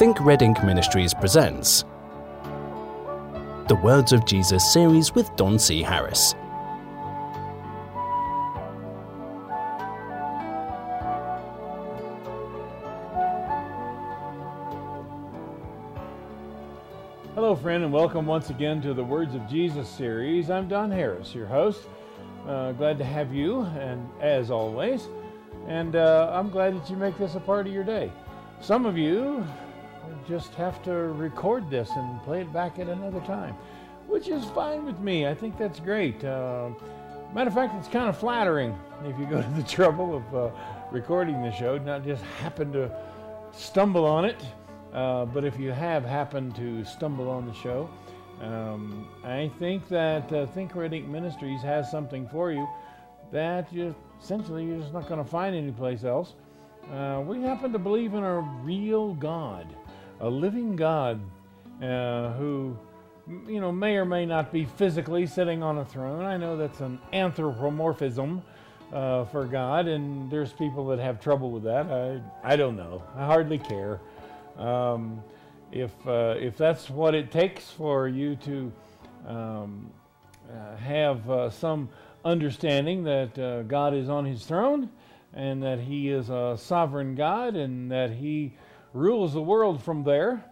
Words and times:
Think 0.00 0.18
Red 0.22 0.40
Ink 0.40 0.64
Ministries 0.64 1.12
presents 1.12 1.84
the 3.68 3.78
Words 3.82 4.14
of 4.14 4.24
Jesus 4.24 4.72
series 4.72 5.14
with 5.14 5.36
Don 5.36 5.58
C. 5.58 5.82
Harris. 5.82 6.34
Hello, 17.34 17.54
friend, 17.54 17.84
and 17.84 17.92
welcome 17.92 18.24
once 18.24 18.48
again 18.48 18.80
to 18.80 18.94
the 18.94 19.04
Words 19.04 19.34
of 19.34 19.46
Jesus 19.46 19.86
series. 19.86 20.48
I'm 20.48 20.66
Don 20.66 20.90
Harris, 20.90 21.34
your 21.34 21.44
host. 21.44 21.82
Uh, 22.48 22.72
glad 22.72 22.96
to 22.96 23.04
have 23.04 23.34
you, 23.34 23.64
and 23.78 24.08
as 24.22 24.50
always, 24.50 25.08
and 25.68 25.94
uh, 25.94 26.30
I'm 26.32 26.48
glad 26.48 26.74
that 26.74 26.88
you 26.88 26.96
make 26.96 27.18
this 27.18 27.34
a 27.34 27.40
part 27.40 27.66
of 27.66 27.72
your 27.74 27.84
day. 27.84 28.10
Some 28.62 28.86
of 28.86 28.96
you 28.96 29.44
just 30.30 30.54
have 30.54 30.80
to 30.84 30.92
record 30.92 31.68
this 31.68 31.90
and 31.96 32.22
play 32.22 32.42
it 32.42 32.52
back 32.52 32.78
at 32.78 32.88
another 32.88 33.20
time, 33.20 33.54
which 34.06 34.28
is 34.28 34.44
fine 34.46 34.86
with 34.86 35.00
me. 35.00 35.26
I 35.26 35.34
think 35.34 35.58
that's 35.58 35.80
great. 35.80 36.24
Uh, 36.24 36.70
matter 37.34 37.48
of 37.48 37.54
fact, 37.54 37.74
it's 37.76 37.88
kind 37.88 38.08
of 38.08 38.16
flattering 38.16 38.78
if 39.04 39.18
you 39.18 39.26
go 39.26 39.42
to 39.42 39.50
the 39.50 39.62
trouble 39.76 40.16
of 40.16 40.34
uh, 40.34 40.50
recording 40.92 41.42
the 41.42 41.50
show, 41.50 41.78
not 41.78 42.04
just 42.04 42.22
happen 42.40 42.72
to 42.72 42.90
stumble 43.52 44.06
on 44.06 44.24
it. 44.24 44.40
Uh, 44.92 45.24
but 45.24 45.44
if 45.44 45.58
you 45.58 45.72
have 45.72 46.04
happened 46.04 46.54
to 46.56 46.84
stumble 46.84 47.28
on 47.28 47.46
the 47.46 47.54
show, 47.54 47.90
um, 48.40 49.08
I 49.24 49.50
think 49.58 49.88
that 49.88 50.32
uh, 50.32 50.46
Think 50.46 50.74
Red 50.76 50.94
Ink 50.94 51.08
Ministries 51.08 51.60
has 51.62 51.90
something 51.90 52.28
for 52.28 52.52
you 52.52 52.68
that 53.32 53.72
you 53.72 53.94
essentially 54.22 54.64
you're 54.64 54.80
just 54.80 54.92
not 54.92 55.08
going 55.08 55.22
to 55.22 55.28
find 55.28 55.54
anyplace 55.56 56.04
else. 56.04 56.34
Uh, 56.92 57.22
we 57.24 57.40
happen 57.42 57.72
to 57.72 57.78
believe 57.78 58.14
in 58.14 58.24
a 58.24 58.40
real 58.40 59.14
God, 59.14 59.66
a 60.20 60.28
living 60.28 60.76
God 60.76 61.20
uh, 61.82 62.32
who, 62.32 62.76
you 63.46 63.60
know, 63.60 63.72
may 63.72 63.96
or 63.96 64.04
may 64.04 64.26
not 64.26 64.52
be 64.52 64.64
physically 64.64 65.26
sitting 65.26 65.62
on 65.62 65.78
a 65.78 65.84
throne. 65.84 66.24
I 66.24 66.36
know 66.36 66.56
that's 66.56 66.80
an 66.80 66.98
anthropomorphism 67.12 68.42
uh, 68.92 69.24
for 69.26 69.46
God, 69.46 69.88
and 69.88 70.30
there's 70.30 70.52
people 70.52 70.86
that 70.88 70.98
have 70.98 71.20
trouble 71.20 71.50
with 71.50 71.62
that. 71.64 71.86
I, 71.86 72.20
I 72.42 72.56
don't 72.56 72.76
know. 72.76 73.02
I 73.16 73.26
hardly 73.26 73.58
care. 73.58 74.00
Um, 74.58 75.22
if, 75.72 75.92
uh, 76.06 76.34
if 76.38 76.56
that's 76.56 76.90
what 76.90 77.14
it 77.14 77.30
takes 77.30 77.70
for 77.70 78.08
you 78.08 78.36
to 78.36 78.72
um, 79.26 79.90
uh, 80.50 80.76
have 80.76 81.30
uh, 81.30 81.50
some 81.50 81.88
understanding 82.24 83.04
that 83.04 83.38
uh, 83.38 83.62
God 83.62 83.94
is 83.94 84.08
on 84.08 84.24
his 84.24 84.44
throne 84.44 84.90
and 85.32 85.62
that 85.62 85.78
he 85.78 86.10
is 86.10 86.28
a 86.28 86.56
sovereign 86.58 87.14
God 87.14 87.54
and 87.54 87.90
that 87.90 88.10
he 88.10 88.52
rules 88.92 89.32
the 89.32 89.42
world 89.42 89.82
from 89.82 90.04
there, 90.04 90.44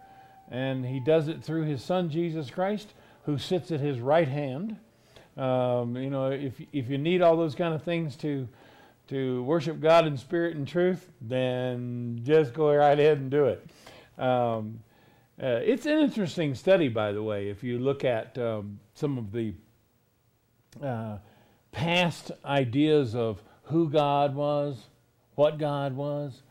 and 0.49 0.85
he 0.85 0.99
does 0.99 1.27
it 1.27 1.43
through 1.43 1.63
his 1.63 1.83
son 1.83 2.09
Jesus 2.09 2.49
Christ, 2.49 2.93
who 3.23 3.37
sits 3.37 3.71
at 3.71 3.79
his 3.79 3.99
right 3.99 4.27
hand. 4.27 4.77
Um, 5.37 5.95
you 5.95 6.09
know, 6.09 6.31
if, 6.31 6.53
if 6.73 6.89
you 6.89 6.97
need 6.97 7.21
all 7.21 7.37
those 7.37 7.55
kind 7.55 7.73
of 7.73 7.83
things 7.83 8.15
to 8.17 8.47
to 9.09 9.41
worship 9.43 9.79
God 9.79 10.05
in 10.05 10.17
spirit 10.17 10.55
and 10.55 10.67
truth, 10.67 11.09
then 11.19 12.21
just 12.23 12.53
go 12.53 12.71
right 12.71 12.99
ahead 12.99 13.17
and 13.17 13.31
do 13.31 13.45
it. 13.45 13.67
Um, 14.19 14.81
uh, 15.41 15.61
it's 15.63 15.87
an 15.87 15.97
interesting 15.97 16.53
study, 16.53 16.89
by 16.89 17.11
the 17.11 17.23
way, 17.23 17.49
if 17.49 17.63
you 17.63 17.79
look 17.79 18.05
at 18.05 18.37
um, 18.37 18.79
some 18.93 19.17
of 19.17 19.31
the 19.31 19.53
uh, 20.83 21.17
past 21.71 22.31
ideas 22.45 23.15
of 23.15 23.41
who 23.63 23.89
God 23.89 24.35
was, 24.35 24.77
what 25.33 25.57
God 25.57 25.95
was, 25.95 26.43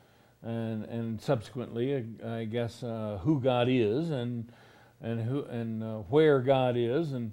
and, 0.42 0.84
and 0.84 1.20
subsequently, 1.20 1.94
uh, 1.94 2.28
I 2.28 2.44
guess, 2.44 2.82
uh, 2.82 3.18
who 3.22 3.40
God 3.40 3.68
is 3.68 4.10
and, 4.10 4.50
and, 5.00 5.20
who, 5.20 5.44
and 5.44 5.82
uh, 5.82 5.96
where 6.08 6.40
God 6.40 6.76
is, 6.76 7.12
and 7.12 7.32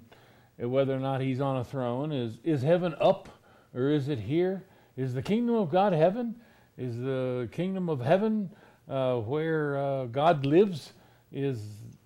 whether 0.58 0.94
or 0.94 1.00
not 1.00 1.20
He's 1.20 1.40
on 1.40 1.58
a 1.58 1.64
throne. 1.64 2.12
Is, 2.12 2.38
is 2.44 2.62
heaven 2.62 2.94
up 3.00 3.28
or 3.74 3.90
is 3.90 4.08
it 4.08 4.18
here? 4.18 4.64
Is 4.96 5.14
the 5.14 5.22
kingdom 5.22 5.54
of 5.54 5.70
God 5.70 5.92
heaven? 5.92 6.34
Is 6.78 6.96
the 6.96 7.48
kingdom 7.52 7.88
of 7.88 8.00
heaven 8.00 8.50
uh, 8.88 9.16
where 9.16 9.78
uh, 9.78 10.04
God 10.06 10.46
lives 10.46 10.92
is 11.32 11.60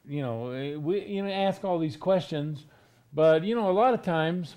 you 0.06 0.22
know 0.22 0.50
eh, 0.50 0.76
we 0.76 1.04
you 1.04 1.22
know 1.22 1.30
ask 1.30 1.64
all 1.64 1.78
these 1.78 1.96
questions, 1.96 2.66
but 3.12 3.44
you 3.44 3.54
know 3.54 3.70
a 3.70 3.72
lot 3.72 3.94
of 3.94 4.02
times. 4.02 4.56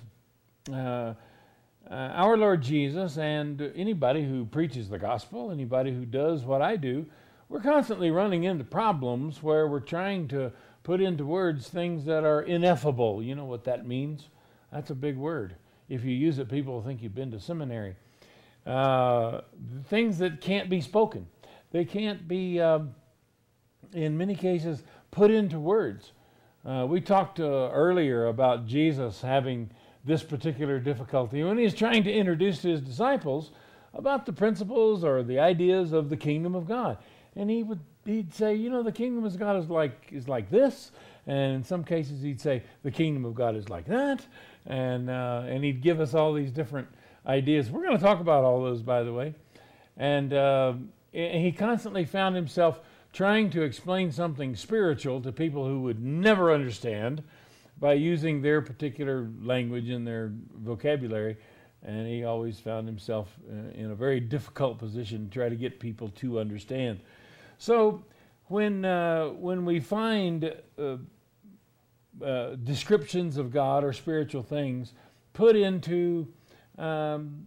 Uh, 1.90 1.94
our 1.94 2.38
Lord 2.38 2.62
Jesus 2.62 3.18
and 3.18 3.60
anybody 3.76 4.24
who 4.24 4.46
preaches 4.46 4.88
the 4.88 4.98
gospel, 4.98 5.50
anybody 5.50 5.92
who 5.92 6.06
does 6.06 6.42
what 6.42 6.62
I 6.62 6.76
do, 6.76 7.04
we're 7.50 7.60
constantly 7.60 8.10
running 8.10 8.44
into 8.44 8.64
problems 8.64 9.42
where 9.42 9.68
we're 9.68 9.80
trying 9.80 10.26
to 10.28 10.50
put 10.82 11.02
into 11.02 11.26
words 11.26 11.68
things 11.68 12.06
that 12.06 12.24
are 12.24 12.40
ineffable. 12.40 13.22
You 13.22 13.34
know 13.34 13.44
what 13.44 13.64
that 13.64 13.86
means? 13.86 14.28
That's 14.72 14.90
a 14.90 14.94
big 14.94 15.18
word. 15.18 15.56
If 15.90 16.04
you 16.04 16.12
use 16.12 16.38
it, 16.38 16.48
people 16.48 16.72
will 16.72 16.82
think 16.82 17.02
you've 17.02 17.14
been 17.14 17.30
to 17.32 17.38
seminary. 17.40 17.96
Uh, 18.66 19.42
things 19.88 20.16
that 20.18 20.40
can't 20.40 20.70
be 20.70 20.80
spoken. 20.80 21.26
They 21.70 21.84
can't 21.84 22.26
be, 22.26 22.60
um, 22.62 22.94
in 23.92 24.16
many 24.16 24.34
cases, 24.34 24.82
put 25.10 25.30
into 25.30 25.60
words. 25.60 26.12
Uh, 26.64 26.86
we 26.88 27.02
talked 27.02 27.40
uh, 27.40 27.68
earlier 27.72 28.28
about 28.28 28.66
Jesus 28.66 29.20
having 29.20 29.70
this 30.04 30.22
particular 30.22 30.78
difficulty 30.78 31.42
when 31.42 31.58
he's 31.58 31.74
trying 31.74 32.04
to 32.04 32.12
introduce 32.12 32.60
to 32.62 32.68
his 32.68 32.80
disciples 32.80 33.52
about 33.94 34.26
the 34.26 34.32
principles 34.32 35.04
or 35.04 35.22
the 35.22 35.38
ideas 35.38 35.92
of 35.92 36.10
the 36.10 36.16
kingdom 36.16 36.54
of 36.54 36.66
God. 36.66 36.98
And 37.36 37.50
he 37.50 37.62
would 37.62 37.80
he'd 38.04 38.34
say, 38.34 38.54
you 38.54 38.70
know, 38.70 38.82
the 38.82 38.92
kingdom 38.92 39.24
of 39.24 39.38
God 39.38 39.56
is 39.56 39.68
like 39.68 40.08
is 40.12 40.28
like 40.28 40.50
this, 40.50 40.92
and 41.26 41.56
in 41.56 41.64
some 41.64 41.82
cases 41.82 42.22
he'd 42.22 42.40
say 42.40 42.62
the 42.82 42.90
kingdom 42.90 43.24
of 43.24 43.34
God 43.34 43.56
is 43.56 43.68
like 43.68 43.86
that, 43.86 44.24
and 44.66 45.10
uh, 45.10 45.42
and 45.46 45.64
he'd 45.64 45.82
give 45.82 46.00
us 46.00 46.14
all 46.14 46.32
these 46.32 46.52
different 46.52 46.88
ideas. 47.26 47.70
We're 47.70 47.82
going 47.82 47.96
to 47.96 48.02
talk 48.02 48.20
about 48.20 48.44
all 48.44 48.62
those, 48.62 48.82
by 48.82 49.02
the 49.02 49.12
way, 49.12 49.34
and. 49.96 50.32
Uh, 50.32 50.74
he 51.14 51.52
constantly 51.52 52.04
found 52.04 52.34
himself 52.34 52.80
trying 53.12 53.48
to 53.48 53.62
explain 53.62 54.10
something 54.10 54.56
spiritual 54.56 55.20
to 55.22 55.30
people 55.30 55.64
who 55.66 55.80
would 55.82 56.02
never 56.02 56.52
understand 56.52 57.22
by 57.78 57.94
using 57.94 58.40
their 58.40 58.62
particular 58.62 59.28
language 59.42 59.88
and 59.88 60.06
their 60.06 60.32
vocabulary. 60.56 61.36
And 61.82 62.06
he 62.06 62.24
always 62.24 62.58
found 62.58 62.86
himself 62.86 63.28
uh, 63.50 63.72
in 63.74 63.90
a 63.90 63.94
very 63.94 64.20
difficult 64.20 64.78
position 64.78 65.28
to 65.28 65.30
try 65.30 65.48
to 65.48 65.56
get 65.56 65.80
people 65.80 66.08
to 66.16 66.40
understand. 66.40 67.00
So 67.58 68.04
when, 68.46 68.84
uh, 68.84 69.28
when 69.28 69.64
we 69.64 69.80
find 69.80 70.52
uh, 70.78 70.96
uh 72.24 72.54
descriptions 72.62 73.38
of 73.38 73.52
God 73.52 73.82
or 73.82 73.92
spiritual 73.92 74.44
things 74.44 74.92
put 75.32 75.56
into 75.56 76.28
um, 76.78 77.46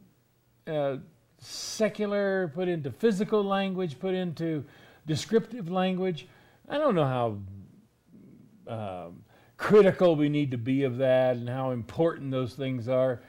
uh, 0.67 0.97
secular, 1.39 2.51
put 2.53 2.67
into 2.67 2.91
physical 2.91 3.43
language, 3.43 3.99
put 3.99 4.13
into 4.13 4.63
descriptive 5.05 5.69
language. 5.69 6.27
I 6.67 6.77
don't 6.77 6.95
know 6.95 7.05
how 7.05 7.37
um, 8.67 9.23
critical 9.57 10.15
we 10.15 10.29
need 10.29 10.51
to 10.51 10.57
be 10.57 10.83
of 10.83 10.97
that 10.97 11.35
and 11.35 11.49
how 11.49 11.71
important 11.71 12.31
those 12.31 12.53
things 12.53 12.87
are. 12.87 13.21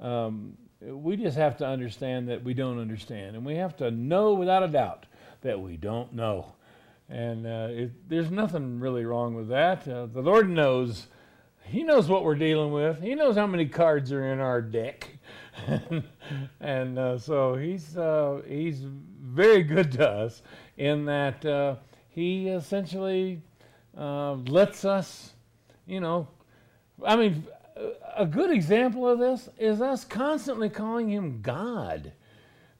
Um, 0.00 0.56
we 0.80 1.16
just 1.16 1.36
have 1.36 1.56
to 1.58 1.66
understand 1.66 2.28
that 2.28 2.44
we 2.44 2.54
don't 2.54 2.78
understand, 2.78 3.34
and 3.34 3.44
we 3.46 3.54
have 3.56 3.76
to 3.78 3.90
know 3.90 4.34
without 4.34 4.62
a 4.62 4.68
doubt 4.68 5.06
that 5.42 5.60
we 5.60 5.76
don't 5.76 6.12
know. 6.12 6.54
And 7.08 7.46
uh, 7.46 7.68
it, 7.70 8.08
there's 8.08 8.30
nothing 8.30 8.80
really 8.80 9.04
wrong 9.04 9.34
with 9.34 9.48
that. 9.48 9.86
Uh, 9.86 10.06
the 10.06 10.20
Lord 10.20 10.50
knows. 10.50 11.06
He 11.64 11.82
knows 11.82 12.08
what 12.08 12.24
we're 12.24 12.34
dealing 12.36 12.72
with. 12.72 13.00
He 13.00 13.14
knows 13.14 13.36
how 13.36 13.46
many 13.46 13.66
cards 13.66 14.12
are 14.12 14.32
in 14.32 14.38
our 14.40 14.60
deck. 14.60 15.08
and 16.60 16.98
uh, 16.98 17.18
so 17.18 17.54
he's 17.56 17.96
uh, 17.96 18.42
he's 18.46 18.82
very 18.82 19.62
good 19.62 19.92
to 19.92 20.08
us 20.08 20.42
in 20.76 21.04
that 21.06 21.44
uh, 21.44 21.76
he 22.08 22.48
essentially 22.48 23.40
uh, 23.96 24.34
lets 24.34 24.84
us, 24.84 25.32
you 25.86 26.00
know, 26.00 26.28
I 27.04 27.16
mean, 27.16 27.44
a 28.16 28.26
good 28.26 28.50
example 28.50 29.08
of 29.08 29.18
this 29.18 29.48
is 29.58 29.80
us 29.80 30.04
constantly 30.04 30.68
calling 30.68 31.08
him 31.08 31.40
God. 31.42 32.12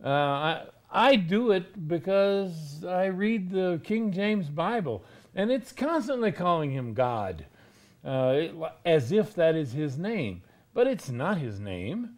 Uh, 0.02 0.08
I, 0.08 0.62
I 0.90 1.16
do 1.16 1.50
it 1.50 1.88
because 1.88 2.84
I 2.84 3.06
read 3.06 3.50
the 3.50 3.80
King 3.84 4.12
James 4.12 4.48
Bible, 4.48 5.04
and 5.34 5.50
it's 5.50 5.72
constantly 5.72 6.32
calling 6.32 6.70
him 6.70 6.94
God, 6.94 7.44
uh, 8.04 8.32
it, 8.36 8.54
as 8.84 9.12
if 9.12 9.34
that 9.34 9.54
is 9.54 9.72
his 9.72 9.98
name. 9.98 10.42
But 10.72 10.86
it's 10.86 11.10
not 11.10 11.38
his 11.38 11.60
name. 11.60 12.16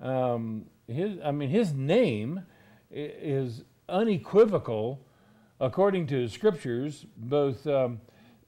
Um, 0.00 0.66
his, 0.86 1.18
I 1.24 1.30
mean, 1.30 1.50
his 1.50 1.72
name 1.72 2.42
is 2.90 3.62
unequivocal 3.88 5.00
according 5.60 6.06
to 6.08 6.22
the 6.22 6.28
scriptures, 6.28 7.06
both 7.16 7.66
um, 7.66 8.00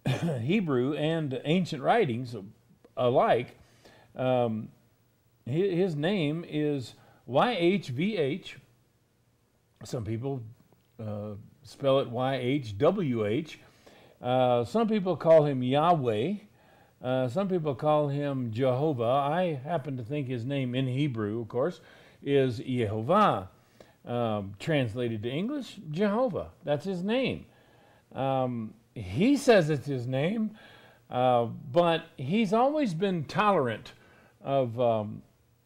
Hebrew 0.40 0.94
and 0.94 1.40
ancient 1.44 1.82
writings 1.82 2.34
alike. 2.96 3.56
Um, 4.16 4.68
his, 5.46 5.96
name 5.96 6.44
is 6.48 6.94
YHVH. 7.28 8.54
Some 9.84 10.04
people 10.04 10.42
uh, 11.00 11.34
spell 11.62 12.00
it 12.00 12.12
YHWH. 12.12 13.56
Uh, 14.20 14.64
some 14.64 14.88
people 14.88 15.16
call 15.16 15.44
him 15.44 15.62
Yahweh. 15.62 16.34
Uh, 17.02 17.28
some 17.28 17.48
people 17.48 17.74
call 17.74 18.08
him 18.08 18.52
Jehovah. 18.52 19.04
I 19.04 19.60
happen 19.64 19.96
to 19.96 20.04
think 20.04 20.28
his 20.28 20.44
name 20.44 20.74
in 20.74 20.86
Hebrew, 20.86 21.40
of 21.40 21.48
course, 21.48 21.80
is 22.22 22.60
Yehovah. 22.60 23.48
Um, 24.04 24.54
translated 24.58 25.22
to 25.22 25.30
English, 25.30 25.78
Jehovah. 25.92 26.50
That's 26.64 26.84
his 26.84 27.04
name. 27.04 27.46
Um, 28.12 28.74
he 28.94 29.36
says 29.36 29.70
it's 29.70 29.86
his 29.86 30.06
name, 30.06 30.52
uh, 31.10 31.44
but 31.44 32.06
he's 32.16 32.52
always 32.52 32.94
been 32.94 33.24
tolerant 33.24 33.92
of, 34.42 34.78
um, 34.80 35.22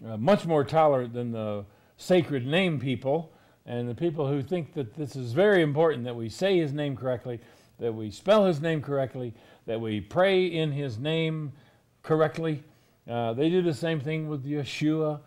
uh, 0.07 0.17
much 0.17 0.45
more 0.45 0.65
tolerant 0.65 1.13
than 1.13 1.33
the 1.33 1.65
sacred 1.97 2.47
name 2.47 2.79
people 2.79 3.33
and 3.67 3.89
the 3.89 3.95
people 3.95 4.29
who 4.29 4.43
think 4.43 4.75
that 4.75 4.95
this 4.95 5.17
is 5.17 5.33
very 5.33 5.63
important 5.63 6.05
that 6.05 6.15
we 6.15 6.29
say 6.29 6.59
his 6.59 6.73
name 6.73 6.97
correctly, 6.97 7.41
that 7.79 7.93
we 7.93 8.11
spell 8.11 8.47
his 8.47 8.61
name 8.61 8.81
correctly, 8.81 9.35
that 9.67 9.81
we 9.81 10.01
pray 10.01 10.47
in 10.47 10.71
his 10.71 10.99
name 10.99 11.53
correctly. 12.03 12.63
Uh, 13.09 13.33
they 13.33 13.51
do 13.51 13.63
the 13.63 13.75
same 13.75 14.01
thing 14.01 14.29
with 14.29 14.45
Yeshua, 14.45 15.21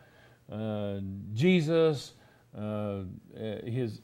uh, 0.51 0.99
Jesus, 1.33 2.13
uh, 2.57 3.01
his, 3.65 4.01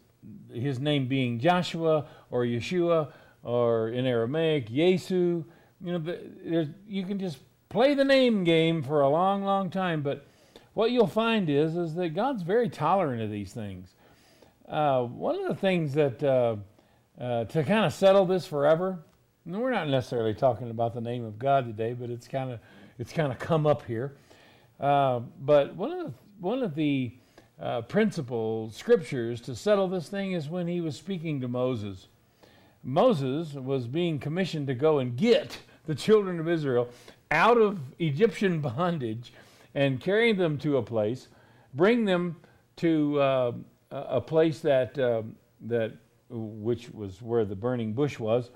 his 0.53 0.79
name 0.79 1.07
being 1.07 1.39
Joshua 1.39 2.05
or 2.29 2.43
Yeshua, 2.43 3.11
or 3.45 3.89
in 3.89 4.05
Aramaic, 4.05 4.69
Yesu. 4.69 5.45
You 5.81 5.99
know, 5.99 6.67
you 6.87 7.03
can 7.03 7.19
just 7.19 7.37
play 7.69 7.93
the 7.93 8.03
name 8.03 8.43
game 8.43 8.83
for 8.83 9.01
a 9.01 9.09
long, 9.09 9.43
long 9.43 9.69
time, 9.69 10.01
but 10.01 10.25
what 10.73 10.91
you'll 10.91 11.07
find 11.07 11.49
is, 11.49 11.77
is 11.77 11.95
that 11.95 12.09
God's 12.09 12.41
very 12.41 12.69
tolerant 12.69 13.21
of 13.21 13.31
these 13.31 13.53
things. 13.53 13.95
Uh, 14.67 15.03
one 15.03 15.39
of 15.39 15.47
the 15.47 15.55
things 15.55 15.93
that, 15.93 16.21
uh, 16.23 16.55
uh, 17.21 17.45
to 17.45 17.63
kind 17.63 17.85
of 17.85 17.93
settle 17.93 18.25
this 18.25 18.45
forever, 18.45 18.99
and 19.45 19.57
we're 19.61 19.71
not 19.71 19.87
necessarily 19.87 20.33
talking 20.33 20.71
about 20.71 20.93
the 20.93 21.01
name 21.01 21.23
of 21.23 21.37
God 21.37 21.65
today, 21.65 21.93
but 21.93 22.09
it's 22.09 22.27
kind 22.27 22.51
of 22.51 22.59
it's 22.97 23.13
kind 23.13 23.31
of 23.31 23.37
come 23.37 23.67
up 23.67 23.85
here. 23.85 24.15
Uh, 24.79 25.19
but 25.39 25.75
one 25.75 25.91
of 25.91 26.05
the, 26.05 26.13
one 26.39 26.63
of 26.63 26.75
the 26.75 27.13
uh, 27.61 27.81
principal 27.81 28.71
scriptures 28.71 29.39
to 29.41 29.55
settle 29.55 29.87
this 29.87 30.09
thing 30.09 30.31
is 30.31 30.49
when 30.49 30.67
he 30.67 30.81
was 30.81 30.95
speaking 30.95 31.41
to 31.41 31.47
Moses. 31.47 32.07
Moses 32.85 33.53
was 33.53 33.87
being 33.87 34.19
commissioned 34.19 34.67
to 34.67 34.75
go 34.75 34.99
and 34.99 35.17
get 35.17 35.57
the 35.87 35.95
children 35.95 36.39
of 36.39 36.47
Israel 36.47 36.87
out 37.31 37.57
of 37.57 37.79
Egyptian 37.97 38.61
bondage 38.61 39.33
and 39.73 39.99
carry 39.99 40.31
them 40.31 40.57
to 40.59 40.77
a 40.77 40.83
place, 40.83 41.27
bring 41.73 42.05
them 42.05 42.37
to 42.77 43.19
uh, 43.19 43.51
a 43.91 44.21
place 44.21 44.59
that 44.59 44.97
uh, 44.99 45.23
that 45.61 45.93
which 46.29 46.89
was 46.91 47.21
where 47.21 47.43
the 47.43 47.55
burning 47.55 47.93
bush 47.93 48.19
was, 48.19 48.51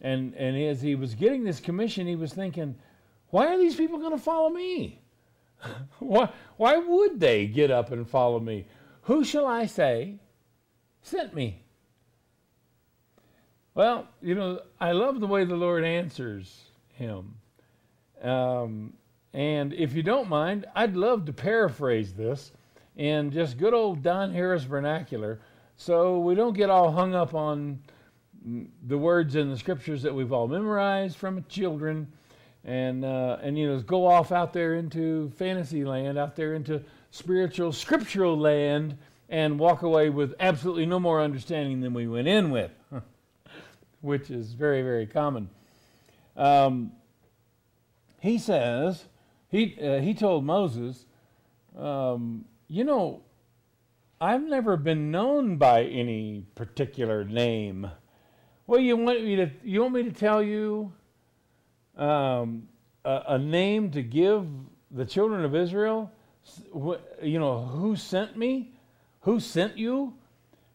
and 0.00 0.34
and 0.34 0.56
as 0.56 0.82
he 0.82 0.96
was 0.96 1.14
getting 1.14 1.44
this 1.44 1.60
commission, 1.60 2.06
he 2.06 2.16
was 2.16 2.32
thinking, 2.32 2.74
why 3.28 3.46
are 3.46 3.58
these 3.58 3.76
people 3.76 3.98
going 3.98 4.16
to 4.16 4.22
follow 4.22 4.50
me? 4.50 5.00
why 6.00 6.28
why 6.56 6.76
would 6.76 7.20
they 7.20 7.46
get 7.46 7.70
up 7.70 7.92
and 7.92 8.08
follow 8.08 8.40
me? 8.40 8.66
Who 9.02 9.24
shall 9.24 9.46
I 9.46 9.66
say 9.66 10.18
sent 11.02 11.34
me? 11.34 11.62
Well, 13.80 14.08
you 14.20 14.34
know, 14.34 14.60
I 14.78 14.92
love 14.92 15.20
the 15.20 15.26
way 15.26 15.46
the 15.46 15.56
Lord 15.56 15.84
answers 15.84 16.64
him. 16.92 17.36
Um, 18.20 18.92
and 19.32 19.72
if 19.72 19.94
you 19.94 20.02
don't 20.02 20.28
mind, 20.28 20.66
I'd 20.74 20.96
love 20.96 21.24
to 21.24 21.32
paraphrase 21.32 22.12
this 22.12 22.52
in 22.98 23.30
just 23.30 23.56
good 23.56 23.72
old 23.72 24.02
Don 24.02 24.34
Harris 24.34 24.64
vernacular 24.64 25.40
so 25.78 26.18
we 26.18 26.34
don't 26.34 26.52
get 26.52 26.68
all 26.68 26.92
hung 26.92 27.14
up 27.14 27.32
on 27.32 27.80
the 28.86 28.98
words 28.98 29.34
in 29.34 29.48
the 29.48 29.56
scriptures 29.56 30.02
that 30.02 30.14
we've 30.14 30.30
all 30.30 30.46
memorized 30.46 31.16
from 31.16 31.42
children 31.48 32.06
and 32.64 33.02
uh, 33.02 33.38
and 33.40 33.58
you 33.58 33.66
know 33.66 33.80
go 33.80 34.06
off 34.06 34.30
out 34.30 34.52
there 34.52 34.74
into 34.74 35.30
fantasy 35.38 35.86
land 35.86 36.18
out 36.18 36.36
there 36.36 36.52
into 36.52 36.82
spiritual 37.12 37.72
scriptural 37.72 38.38
land 38.38 38.98
and 39.30 39.58
walk 39.58 39.80
away 39.80 40.10
with 40.10 40.34
absolutely 40.38 40.84
no 40.84 41.00
more 41.00 41.22
understanding 41.22 41.80
than 41.80 41.94
we 41.94 42.06
went 42.06 42.28
in 42.28 42.50
with 42.50 42.72
which 44.00 44.30
is 44.30 44.52
very 44.52 44.82
very 44.82 45.06
common 45.06 45.48
um, 46.36 46.92
he 48.20 48.38
says 48.38 49.04
he 49.48 49.76
uh, 49.82 50.00
he 50.00 50.14
told 50.14 50.44
moses 50.44 51.06
um, 51.78 52.44
you 52.68 52.84
know, 52.84 53.22
I've 54.20 54.42
never 54.42 54.76
been 54.76 55.10
known 55.10 55.56
by 55.56 55.84
any 55.84 56.44
particular 56.54 57.24
name. 57.24 57.90
Well, 58.66 58.80
you 58.80 58.96
want 58.96 59.24
me 59.24 59.36
to 59.36 59.50
you 59.64 59.82
want 59.82 59.94
me 59.94 60.02
to 60.04 60.12
tell 60.12 60.42
you 60.42 60.92
um, 61.96 62.68
a, 63.04 63.22
a, 63.28 63.38
name 63.38 63.90
to 63.90 64.02
give 64.02 64.46
the 64.90 65.04
children 65.04 65.44
of 65.44 65.54
Israel? 65.54 66.12
You 67.22 67.38
know, 67.38 67.58
who 67.58 67.96
sent 67.96 68.36
me? 68.36 68.72
Who 69.22 69.40
sent 69.40 69.76
you? 69.76 70.14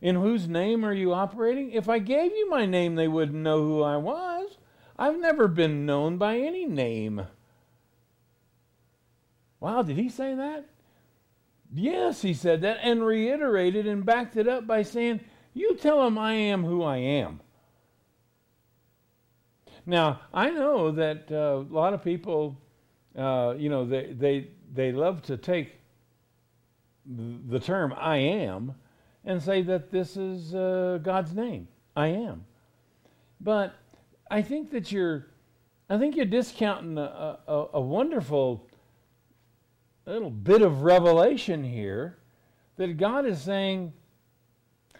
In 0.06 0.18
whose 0.18 0.48
name 0.48 0.86
are 0.86 0.94
you 0.94 1.16
operating? 1.16 1.72
If 1.72 1.90
I 1.90 1.98
gave 1.98 2.32
you 2.32 2.48
my 2.48 2.68
name, 2.68 2.94
they 2.94 3.08
wouldn't 3.08 3.42
know 3.42 3.64
who 3.64 3.82
I 3.82 3.98
was. 3.98 4.60
I've 5.00 5.18
never 5.18 5.48
been 5.48 5.88
known 5.88 6.20
by 6.20 6.38
any 6.38 6.68
name. 6.68 7.26
Wow, 9.60 9.82
did 9.82 9.98
he 9.98 10.10
say 10.10 10.36
that? 10.36 10.70
Yes, 11.74 12.22
he 12.22 12.36
said 12.36 12.62
that 12.62 12.78
and 12.84 13.04
reiterated 13.04 13.88
and 13.88 14.06
backed 14.06 14.38
it 14.38 14.48
up 14.48 14.68
by 14.68 14.84
saying, 14.84 15.22
You 15.56 15.76
tell 15.76 16.06
him 16.06 16.20
I 16.20 16.34
am 16.34 16.64
who 16.64 16.84
I 16.84 16.98
am. 16.98 17.42
Now, 19.88 20.22
I 20.32 20.52
know 20.52 20.92
that 20.92 21.32
uh, 21.32 21.64
a 21.68 21.74
lot 21.74 21.96
of 21.96 22.04
people, 22.04 22.62
uh, 23.18 23.56
you 23.58 23.70
know, 23.70 23.88
they, 23.88 24.14
they, 24.14 24.50
they 24.72 24.92
love 24.92 25.24
to 25.24 25.38
take 25.38 25.80
the 27.08 27.60
term 27.60 27.92
I 27.98 28.18
am 28.18 28.76
and 29.26 29.42
say 29.42 29.62
that 29.64 29.92
this 29.92 30.16
is 30.16 30.54
uh, 30.54 31.00
God's 31.02 31.34
name. 31.34 31.68
I 31.96 32.08
am. 32.08 32.46
But 33.42 33.76
I 34.30 34.42
think 34.42 34.72
that 34.72 34.92
you're, 34.92 35.28
I 35.90 35.98
think 35.98 36.16
you're 36.16 36.26
discounting 36.26 36.98
a, 36.98 37.40
a, 37.48 37.66
a 37.74 37.82
wonderful 37.82 38.68
little 40.06 40.30
bit 40.30 40.62
of 40.62 40.84
revelation 40.84 41.64
here 41.64 42.18
that 42.78 42.98
God 42.98 43.26
is 43.26 43.42
saying, 43.42 43.94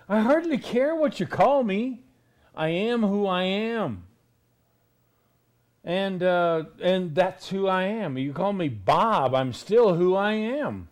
I 0.08 0.22
hardly 0.22 0.58
care 0.58 0.96
what 0.96 1.20
you 1.20 1.28
call 1.28 1.64
me. 1.64 2.02
I 2.56 2.70
am 2.70 3.02
who 3.04 3.26
I 3.28 3.44
am. 3.44 4.06
And, 5.84 6.24
uh, 6.24 6.64
and 6.82 7.14
that's 7.14 7.50
who 7.50 7.68
I 7.68 7.84
am. 7.84 8.18
You 8.18 8.34
call 8.34 8.54
me 8.54 8.70
Bob, 8.70 9.36
I'm 9.36 9.54
still 9.54 9.96
who 9.96 10.16
I 10.16 10.34
am. 10.34 10.88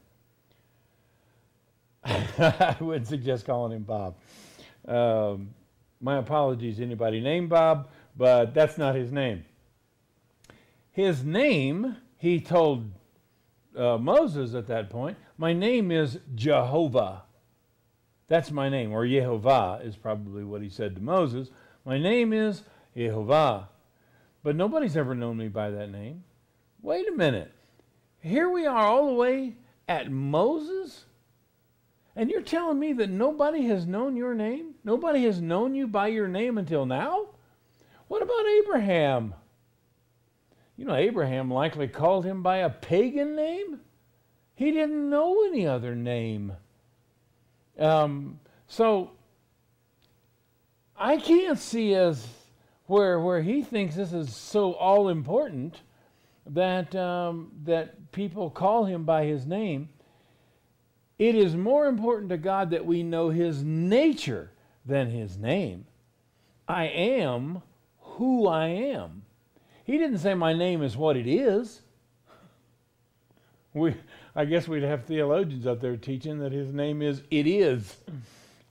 I 2.05 2.75
would 2.79 3.07
suggest 3.07 3.45
calling 3.45 3.71
him 3.71 3.83
Bob. 3.83 4.15
Um, 4.87 5.53
my 6.01 6.17
apologies, 6.17 6.79
anybody 6.79 7.21
named 7.21 7.49
Bob, 7.49 7.89
but 8.17 8.53
that's 8.53 8.77
not 8.77 8.95
his 8.95 9.11
name. 9.11 9.45
His 10.91 11.23
name, 11.23 11.97
he 12.17 12.39
told 12.39 12.91
uh, 13.75 13.97
Moses 13.97 14.53
at 14.53 14.67
that 14.67 14.89
point, 14.89 15.17
My 15.37 15.53
name 15.53 15.91
is 15.91 16.19
Jehovah. 16.35 17.23
That's 18.27 18.51
my 18.51 18.69
name, 18.69 18.91
or 18.91 19.05
Yehovah 19.05 19.85
is 19.85 19.95
probably 19.95 20.43
what 20.43 20.61
he 20.61 20.69
said 20.69 20.95
to 20.95 21.01
Moses. 21.01 21.49
My 21.85 21.97
name 21.97 22.33
is 22.33 22.63
Yehovah. 22.95 23.67
But 24.43 24.55
nobody's 24.55 24.97
ever 24.97 25.15
known 25.15 25.37
me 25.37 25.47
by 25.47 25.69
that 25.69 25.89
name. 25.89 26.23
Wait 26.81 27.07
a 27.07 27.13
minute. 27.13 27.51
Here 28.19 28.49
we 28.49 28.65
are 28.65 28.85
all 28.85 29.07
the 29.07 29.13
way 29.13 29.55
at 29.87 30.11
Moses? 30.11 31.05
And 32.15 32.29
you're 32.29 32.41
telling 32.41 32.79
me 32.79 32.93
that 32.93 33.09
nobody 33.09 33.65
has 33.67 33.87
known 33.87 34.15
your 34.15 34.35
name? 34.35 34.75
Nobody 34.83 35.23
has 35.23 35.41
known 35.41 35.73
you 35.73 35.87
by 35.87 36.07
your 36.07 36.27
name 36.27 36.57
until 36.57 36.85
now? 36.85 37.27
What 38.07 38.21
about 38.21 38.45
Abraham? 38.45 39.33
You 40.77 40.85
know, 40.85 40.95
Abraham 40.95 41.51
likely 41.51 41.87
called 41.87 42.25
him 42.25 42.43
by 42.43 42.57
a 42.57 42.69
pagan 42.69 43.35
name. 43.35 43.79
He 44.55 44.71
didn't 44.71 45.09
know 45.09 45.45
any 45.45 45.65
other 45.65 45.95
name. 45.95 46.53
Um, 47.79 48.39
so 48.67 49.11
I 50.95 51.17
can't 51.17 51.57
see 51.57 51.95
as 51.95 52.27
where 52.85 53.19
where 53.19 53.41
he 53.41 53.63
thinks 53.63 53.95
this 53.95 54.13
is 54.13 54.35
so 54.35 54.73
all 54.73 55.09
important 55.09 55.81
that 56.45 56.95
um, 56.95 57.51
that 57.63 58.11
people 58.11 58.49
call 58.49 58.85
him 58.85 59.03
by 59.03 59.25
his 59.25 59.45
name. 59.45 59.89
It 61.19 61.35
is 61.35 61.55
more 61.55 61.85
important 61.87 62.29
to 62.29 62.37
God 62.37 62.71
that 62.71 62.85
we 62.85 63.03
know 63.03 63.29
his 63.29 63.63
nature 63.63 64.51
than 64.85 65.09
his 65.09 65.37
name. 65.37 65.85
I 66.67 66.85
am 66.85 67.61
who 67.99 68.47
I 68.47 68.67
am. 68.67 69.23
He 69.85 69.97
didn't 69.97 70.19
say 70.19 70.33
my 70.33 70.53
name 70.53 70.81
is 70.81 70.95
what 70.95 71.17
it 71.17 71.27
is. 71.27 71.81
We, 73.73 73.95
I 74.35 74.45
guess 74.45 74.67
we'd 74.67 74.83
have 74.83 75.05
theologians 75.05 75.65
up 75.65 75.81
there 75.81 75.97
teaching 75.97 76.39
that 76.39 76.51
his 76.51 76.73
name 76.73 77.01
is 77.01 77.21
it 77.31 77.47
is. 77.47 77.97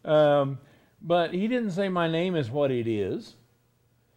Um, 0.04 0.58
but 1.00 1.34
he 1.34 1.48
didn't 1.48 1.72
say 1.72 1.88
my 1.88 2.08
name 2.08 2.36
is 2.36 2.50
what 2.50 2.70
it 2.70 2.86
is. 2.86 3.34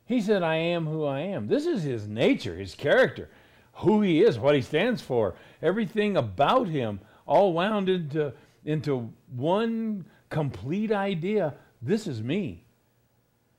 He 0.06 0.22
said, 0.22 0.44
I 0.44 0.56
am 0.56 0.86
who 0.86 1.06
I 1.06 1.22
am. 1.22 1.48
This 1.48 1.66
is 1.66 1.82
his 1.82 2.08
nature, 2.08 2.56
his 2.56 2.76
character, 2.76 3.30
who 3.74 4.02
he 4.02 4.22
is, 4.22 4.38
what 4.38 4.56
he 4.56 4.62
stands 4.62 5.02
for, 5.02 5.34
everything 5.62 6.16
about 6.16 6.68
him, 6.68 7.00
all 7.26 7.54
wound 7.54 7.90
into, 7.90 8.34
into 8.64 9.12
one 9.36 10.06
complete 10.30 10.92
idea. 10.92 11.54
This 11.82 12.08
is 12.08 12.22
me. 12.22 12.66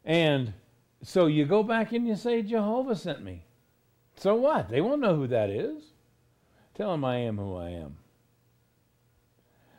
And 0.05 0.53
so 1.03 1.27
you 1.27 1.45
go 1.45 1.63
back 1.63 1.93
and 1.93 2.07
you 2.07 2.17
say, 2.17 2.43
Jehovah 2.43 2.97
sent 2.97 3.23
me. 3.23 3.45
So 4.17 4.35
what? 4.35 4.69
They 4.69 4.81
won't 4.81 5.01
know 5.01 5.17
who 5.17 5.27
that 5.29 5.51
is. 5.51 5.83
Tell 6.75 6.93
them 6.93 7.05
I 7.05 7.19
am 7.19 7.39
who 7.39 7.57
I 7.57 7.71
am. 7.71 7.97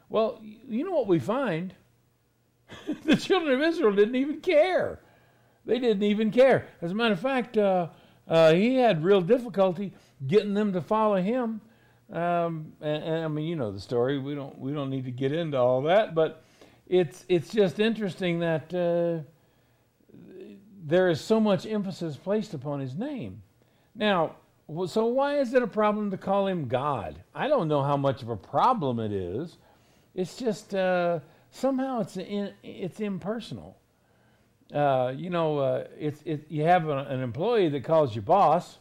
Well, 0.10 0.42
you 0.42 0.86
know 0.86 0.94
what 0.94 1.08
we 1.08 1.20
find? 1.20 1.74
the 3.04 3.16
children 3.16 3.56
of 3.56 3.62
Israel 3.62 3.94
didn't 3.94 4.16
even 4.16 4.42
care. 4.42 5.00
They 5.66 5.80
didn't 5.80 6.04
even 6.04 6.32
care. 6.32 6.68
As 6.82 6.92
a 6.92 6.96
matter 6.96 7.14
of 7.14 7.20
fact, 7.20 7.58
uh, 7.58 7.88
uh, 8.28 8.54
he 8.54 8.76
had 8.76 9.04
real 9.04 9.22
difficulty 9.22 9.94
getting 10.26 10.54
them 10.54 10.74
to 10.74 10.82
follow 10.82 11.22
him. 11.22 11.62
Um, 12.12 12.74
and, 12.82 13.04
and, 13.04 13.26
I 13.26 13.28
mean, 13.28 13.46
you 13.46 13.56
know 13.56 13.72
the 13.72 13.80
story. 13.80 14.18
We 14.18 14.34
don't 14.34 14.58
we 14.58 14.72
don't 14.72 14.90
need 14.90 15.06
to 15.06 15.12
get 15.12 15.34
into 15.34 15.58
all 15.58 15.82
that, 15.84 16.16
but 16.16 16.44
it's 16.88 17.26
it's 17.28 17.52
just 17.52 17.80
interesting 17.80 18.40
that 18.40 18.74
uh, 18.74 19.24
there 20.86 21.10
is 21.10 21.20
so 21.20 21.40
much 21.40 21.66
emphasis 21.66 22.16
placed 22.16 22.54
upon 22.54 22.80
his 22.80 22.96
name. 22.96 23.42
Now, 23.94 24.36
so 24.88 25.06
why 25.08 25.40
is 25.40 25.54
it 25.54 25.62
a 25.62 25.68
problem 25.68 26.12
to 26.12 26.18
call 26.18 26.48
him 26.48 26.68
God? 26.68 27.22
I 27.36 27.50
don't 27.50 27.68
know 27.68 27.84
how 27.84 27.98
much 27.98 28.22
of 28.22 28.30
a 28.30 28.38
problem 28.38 29.00
it 29.00 29.12
is. 29.12 29.58
It's 30.16 30.38
just 30.38 30.74
uh, 30.74 31.20
somehow 31.52 32.02
it's 32.02 32.16
in, 32.16 32.54
it's 32.64 33.02
impersonal. 33.02 33.78
Uh, 34.74 35.14
you 35.16 35.30
know, 35.30 35.60
uh, 35.60 35.88
it's 35.98 36.22
it, 36.26 36.46
you 36.50 36.64
have 36.64 36.88
a, 36.88 37.00
an 37.00 37.22
employee 37.22 37.70
that 37.70 37.84
calls 37.84 38.16
you 38.16 38.22
boss. 38.22 38.78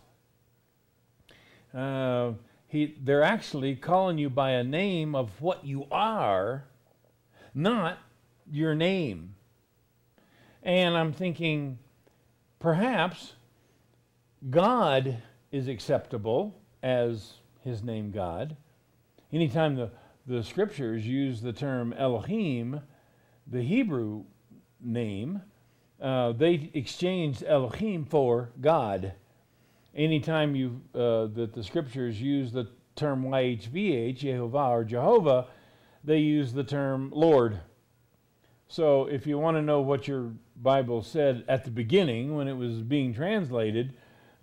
Uh, 1.75 2.33
he, 2.76 2.95
they're 3.02 3.23
actually 3.23 3.75
calling 3.75 4.18
you 4.18 4.28
by 4.28 4.50
a 4.50 4.62
name 4.62 5.14
of 5.14 5.40
what 5.40 5.64
you 5.64 5.87
are, 5.90 6.66
not 7.54 7.99
your 8.50 8.75
name. 8.75 9.35
And 10.62 10.95
I'm 10.95 11.14
thinking, 11.14 11.78
perhaps 12.59 13.33
God 14.50 15.23
is 15.50 15.68
acceptable 15.68 16.61
as 16.83 17.35
his 17.62 17.83
name 17.83 18.11
God. 18.11 18.56
Anytime 19.33 19.76
the, 19.76 19.90
the 20.26 20.42
scriptures 20.42 21.06
use 21.06 21.40
the 21.40 21.54
term 21.54 21.95
Elohim, 21.95 22.83
the 23.47 23.62
Hebrew 23.62 24.25
name, 24.83 25.40
uh, 25.99 26.33
they 26.33 26.71
exchanged 26.75 27.42
Elohim 27.42 28.04
for 28.04 28.50
God. 28.61 29.14
Anytime 29.97 30.55
you 30.55 30.81
uh, 30.95 31.26
that 31.35 31.53
the 31.55 31.65
scriptures 31.65 32.21
use 32.21 32.53
the 32.53 32.69
term 32.97 33.25
YHVH, 33.25 34.17
Jehovah 34.17 34.69
or 34.69 34.85
Jehovah, 34.85 35.47
they 36.05 36.19
use 36.19 36.53
the 36.53 36.65
term 36.65 37.11
Lord. 37.15 37.61
So 38.69 39.07
if 39.07 39.26
you 39.26 39.38
want 39.38 39.57
to 39.57 39.62
know 39.62 39.81
what 39.81 40.07
your 40.07 40.33
Bible 40.57 41.03
said 41.03 41.45
at 41.49 41.65
the 41.65 41.71
beginning 41.71 42.37
when 42.37 42.49
it 42.49 42.55
was 42.55 42.83
being 42.83 43.15
translated, 43.15 43.95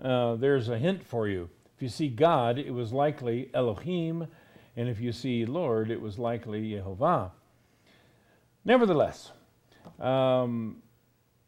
uh, 0.03 0.35
there's 0.35 0.69
a 0.69 0.77
hint 0.77 1.03
for 1.03 1.27
you. 1.27 1.49
If 1.75 1.81
you 1.81 1.89
see 1.89 2.07
God, 2.07 2.57
it 2.57 2.71
was 2.71 2.93
likely 2.93 3.49
Elohim, 3.53 4.27
and 4.75 4.89
if 4.89 4.99
you 4.99 5.11
see 5.11 5.45
Lord, 5.45 5.91
it 5.91 6.01
was 6.01 6.19
likely 6.19 6.71
Jehovah. 6.71 7.31
Nevertheless, 8.65 9.31
um, 9.99 10.82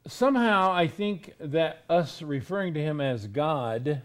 somehow 0.08 0.72
I 0.72 0.88
think 0.88 1.34
that 1.40 1.84
us 1.90 2.22
referring 2.22 2.74
to 2.76 2.82
him 2.82 3.02
as 3.02 3.28
God 3.28 4.02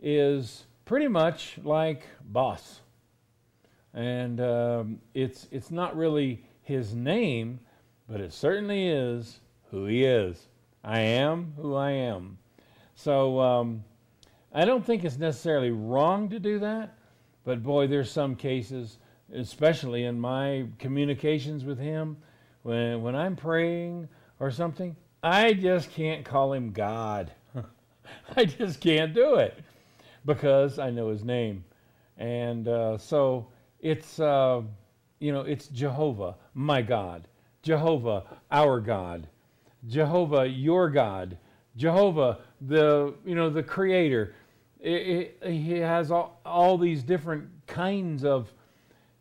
is 0.00 0.64
pretty 0.84 1.08
much 1.08 1.58
like 1.62 2.04
boss. 2.24 2.80
And 3.92 4.40
um, 4.40 5.00
it's, 5.14 5.46
it's 5.50 5.70
not 5.70 5.96
really 5.96 6.44
his 6.62 6.94
name, 6.94 7.60
but 8.08 8.20
it 8.20 8.32
certainly 8.32 8.88
is 8.88 9.40
who 9.70 9.86
he 9.86 10.04
is. 10.04 10.48
I 10.82 11.00
am 11.00 11.52
who 11.56 11.74
I 11.74 11.90
am. 11.90 12.38
So 12.94 13.40
um, 13.40 13.84
I 14.52 14.64
don't 14.64 14.84
think 14.84 15.04
it's 15.04 15.18
necessarily 15.18 15.70
wrong 15.70 16.28
to 16.30 16.40
do 16.40 16.58
that, 16.60 16.96
but 17.44 17.62
boy, 17.62 17.86
there's 17.86 18.10
some 18.10 18.36
cases, 18.36 18.98
especially 19.34 20.04
in 20.04 20.18
my 20.18 20.66
communications 20.78 21.64
with 21.64 21.78
him, 21.78 22.16
when, 22.62 23.02
when 23.02 23.16
I'm 23.16 23.36
praying 23.36 24.08
or 24.38 24.50
something, 24.50 24.96
I 25.22 25.52
just 25.52 25.90
can't 25.92 26.24
call 26.24 26.52
him 26.52 26.72
God. 26.72 27.32
I 28.36 28.44
just 28.44 28.80
can't 28.80 29.14
do 29.14 29.34
it 29.34 29.58
because 30.24 30.78
I 30.78 30.90
know 30.90 31.08
his 31.08 31.24
name. 31.24 31.64
And 32.16 32.68
uh, 32.68 32.98
so 32.98 33.48
it's, 33.80 34.20
uh, 34.20 34.62
you 35.18 35.32
know, 35.32 35.40
it's 35.42 35.68
Jehovah, 35.68 36.36
my 36.54 36.82
God. 36.82 37.28
Jehovah, 37.62 38.24
our 38.50 38.80
God. 38.80 39.26
Jehovah, 39.88 40.46
your 40.46 40.88
God. 40.88 41.36
Jehovah, 41.76 42.38
the, 42.62 43.14
you 43.24 43.34
know, 43.34 43.50
the 43.50 43.62
creator. 43.62 44.34
It, 44.80 45.36
it, 45.42 45.50
he 45.50 45.78
has 45.78 46.10
all, 46.10 46.40
all 46.44 46.78
these 46.78 47.02
different 47.02 47.48
kinds 47.66 48.24
of 48.24 48.52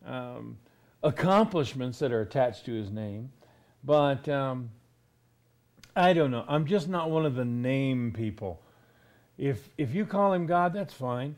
um, 0.06 0.58
accomplishments 1.04 2.00
that 2.00 2.12
are 2.12 2.22
attached 2.22 2.66
to 2.66 2.74
his 2.74 2.90
name. 2.92 3.30
But 3.84 4.28
um, 4.30 4.70
I 5.96 6.14
don't 6.14 6.32
know. 6.32 6.46
I'm 6.48 6.66
just 6.66 6.88
not 6.88 7.10
one 7.10 7.26
of 7.26 7.36
the 7.36 7.46
name 7.46 8.12
people. 8.12 8.62
If 9.38 9.70
if 9.78 9.96
you 9.96 10.06
call 10.06 10.34
him 10.34 10.46
God, 10.46 10.74
that's 10.74 10.94
fine. 10.94 11.36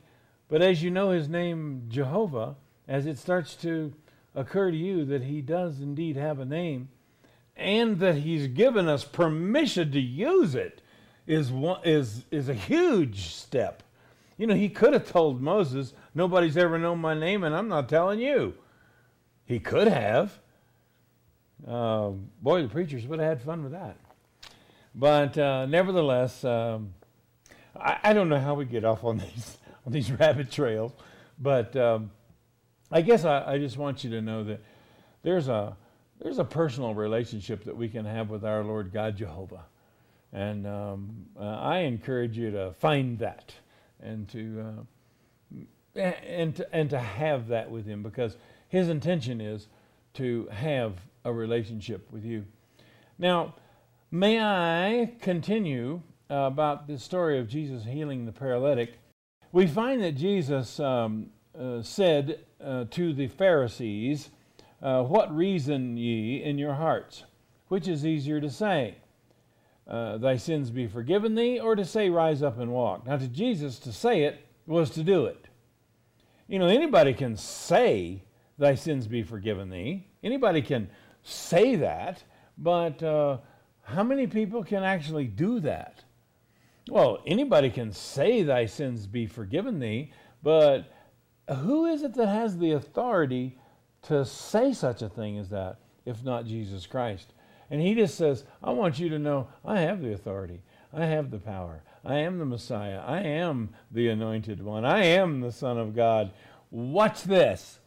But 0.50 0.62
as 0.62 0.84
you 0.84 0.92
know 0.92 1.12
his 1.12 1.30
name 1.30 1.86
Jehovah, 1.88 2.56
as 2.88 3.06
it 3.06 3.18
starts 3.18 3.56
to 3.58 3.94
occur 4.36 4.72
to 4.72 4.78
you 4.78 5.06
that 5.06 5.24
he 5.24 5.42
does 5.42 5.80
indeed 5.80 6.18
have 6.18 6.40
a 6.40 6.46
name 6.46 6.90
and 7.56 8.00
that 8.00 8.16
he's 8.16 8.48
given 8.48 8.88
us 8.88 9.04
permission 9.04 9.92
to 9.92 10.00
use 10.00 10.56
it 10.56 10.82
is 11.28 11.52
one, 11.52 11.82
is 11.84 12.26
is 12.32 12.50
a 12.50 12.54
huge 12.54 13.28
step. 13.28 13.84
You 14.38 14.48
know, 14.48 14.56
he 14.56 14.70
could 14.70 14.94
have 14.94 15.10
told 15.10 15.42
Moses, 15.42 15.94
"Nobody's 16.16 16.58
ever 16.58 16.80
known 16.80 17.00
my 17.00 17.14
name 17.14 17.44
and 17.44 17.56
I'm 17.56 17.68
not 17.68 17.88
telling 17.88 18.20
you." 18.20 18.56
He 19.46 19.60
could 19.60 19.88
have. 19.88 20.40
Uh, 21.68 22.12
boy, 22.42 22.64
the 22.64 22.70
preachers 22.70 23.06
would 23.06 23.20
have 23.20 23.30
had 23.30 23.42
fun 23.42 23.64
with 23.64 23.74
that. 23.74 23.98
But 24.94 25.38
uh, 25.38 25.66
nevertheless, 25.68 26.44
um, 26.44 26.94
I, 27.76 28.00
I, 28.04 28.14
don't 28.14 28.28
know 28.28 28.40
how 28.40 28.56
we 28.56 28.66
get 28.66 28.84
off 28.84 29.04
on 29.04 29.18
these 29.36 29.58
on 29.86 29.94
these 29.94 30.12
rabbit 30.12 30.52
trails, 30.52 30.92
but 31.40 31.76
um, 31.76 32.12
I 32.92 33.02
guess 33.02 33.24
I, 33.24 33.54
I, 33.54 33.58
just 33.58 33.78
want 33.78 34.04
you 34.04 34.10
to 34.12 34.22
know 34.22 34.44
that 34.44 34.62
there's 35.24 35.48
a 35.48 35.78
there's 36.20 36.40
a 36.40 36.44
personal 36.44 36.94
relationship 36.94 37.64
that 37.64 37.76
we 37.76 37.88
can 37.88 38.06
have 38.06 38.30
with 38.30 38.44
our 38.44 38.64
Lord 38.64 38.92
God 38.92 39.16
Jehovah, 39.16 39.66
and 40.34 40.68
um, 40.68 41.26
uh, 41.40 41.44
I 41.44 41.80
encourage 41.80 42.38
you 42.38 42.52
to 42.52 42.74
find 42.74 43.18
that 43.20 43.54
and 44.02 44.28
to 44.30 44.86
uh, 45.96 46.00
and 46.00 46.56
to, 46.58 46.76
and 46.76 46.90
to 46.90 47.00
have 47.00 47.48
that 47.48 47.72
with 47.72 47.86
Him 47.86 48.04
because 48.04 48.36
His 48.68 48.90
intention 48.90 49.40
is 49.40 49.68
to 50.16 50.50
have 50.52 50.96
a 51.24 51.32
relationship 51.32 52.12
with 52.12 52.26
you. 52.26 52.46
Now, 53.18 53.56
May 54.14 54.42
I 54.42 55.14
continue 55.22 56.02
uh, 56.30 56.36
about 56.36 56.86
the 56.86 57.00
story 57.00 57.40
of 57.40 57.48
Jesus 57.48 57.86
healing 57.86 58.26
the 58.26 58.34
paralytic? 58.34 59.00
We 59.54 59.68
find 59.68 60.04
that 60.04 60.18
Jesus 60.18 60.82
um, 60.82 61.28
uh, 61.58 61.82
said 61.82 62.40
uh, 62.62 62.86
to 62.92 63.14
the 63.14 63.28
Pharisees, 63.28 64.30
uh, 64.82 65.04
What 65.04 65.34
reason 65.34 65.96
ye 65.96 66.44
in 66.44 66.58
your 66.58 66.74
hearts? 66.74 67.24
Which 67.70 67.88
is 67.88 68.06
easier 68.06 68.42
to 68.42 68.50
say? 68.50 68.96
Uh, 69.88 70.18
thy 70.18 70.36
sins 70.36 70.72
be 70.72 70.88
forgiven 70.88 71.36
thee, 71.36 71.62
or 71.62 71.78
to 71.78 71.86
say, 71.86 72.10
Rise 72.10 72.44
up 72.44 72.60
and 72.60 72.74
walk? 72.74 73.08
Now, 73.08 73.16
to 73.16 73.30
Jesus, 73.30 73.80
to 73.80 73.94
say 73.94 74.24
it 74.24 74.46
was 74.68 74.90
to 74.90 75.04
do 75.04 75.26
it. 75.26 75.48
You 76.50 76.60
know, 76.60 76.68
anybody 76.68 77.14
can 77.14 77.38
say, 77.38 78.24
Thy 78.58 78.76
sins 78.76 79.08
be 79.08 79.24
forgiven 79.24 79.70
thee. 79.70 80.08
Anybody 80.22 80.62
can 80.62 80.90
say 81.24 81.78
that, 81.78 82.26
but 82.58 83.02
uh, 83.02 83.38
how 83.92 84.04
many 84.04 84.28
people 84.28 84.64
can 84.64 84.84
actually 84.84 85.26
do 85.26 85.60
that? 85.62 86.04
Well, 86.90 87.22
anybody 87.26 87.70
can 87.70 87.92
say, 87.92 88.44
Thy 88.44 88.66
sins 88.66 89.08
be 89.08 89.28
forgiven 89.28 89.80
thee, 89.80 90.12
but 90.42 90.92
who 91.48 91.86
is 91.86 92.04
it 92.04 92.14
that 92.16 92.28
has 92.28 92.58
the 92.58 92.72
authority 92.72 93.58
to 94.04 94.26
say 94.26 94.74
such 94.74 95.02
a 95.02 95.10
thing 95.10 95.38
as 95.38 95.50
that, 95.50 95.78
if 96.06 96.24
not 96.24 96.46
Jesus 96.46 96.86
Christ? 96.86 97.34
And 97.70 97.82
he 97.82 97.96
just 97.96 98.16
says, 98.16 98.44
I 98.64 98.72
want 98.72 99.00
you 99.00 99.10
to 99.10 99.20
know 99.20 99.48
I 99.64 99.80
have 99.80 100.02
the 100.02 100.14
authority. 100.14 100.62
I 100.94 101.06
have 101.06 101.32
the 101.32 101.40
power. 101.40 101.84
I 102.04 102.16
am 102.16 102.38
the 102.38 102.46
Messiah. 102.46 103.00
I 103.00 103.22
am 103.22 103.70
the 103.92 104.10
anointed 104.10 104.62
one. 104.62 104.84
I 104.84 105.04
am 105.06 105.40
the 105.40 105.52
Son 105.52 105.78
of 105.78 105.96
God. 105.96 106.32
Watch 106.70 107.24
this. 107.24 107.80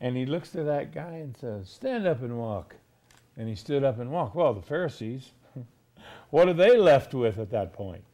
And 0.00 0.16
he 0.16 0.24
looks 0.24 0.50
to 0.50 0.62
that 0.64 0.94
guy 0.94 1.14
and 1.14 1.36
says, 1.36 1.68
Stand 1.68 2.06
up 2.06 2.22
and 2.22 2.38
walk. 2.38 2.76
And 3.36 3.48
he 3.48 3.54
stood 3.54 3.84
up 3.84 3.98
and 3.98 4.10
walked. 4.10 4.34
Well, 4.34 4.54
the 4.54 4.62
Pharisees 4.62 5.30
what 6.30 6.48
are 6.48 6.54
they 6.54 6.76
left 6.76 7.14
with 7.14 7.38
at 7.38 7.50
that 7.50 7.72
point? 7.72 8.04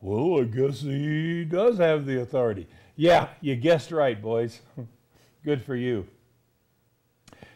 Well, 0.00 0.40
I 0.40 0.44
guess 0.44 0.80
he 0.80 1.44
does 1.44 1.78
have 1.78 2.06
the 2.06 2.20
authority. 2.20 2.66
Yeah, 2.96 3.28
you 3.40 3.54
guessed 3.56 3.92
right, 3.92 4.20
boys. 4.20 4.60
Good 5.44 5.62
for 5.62 5.76
you. 5.76 6.08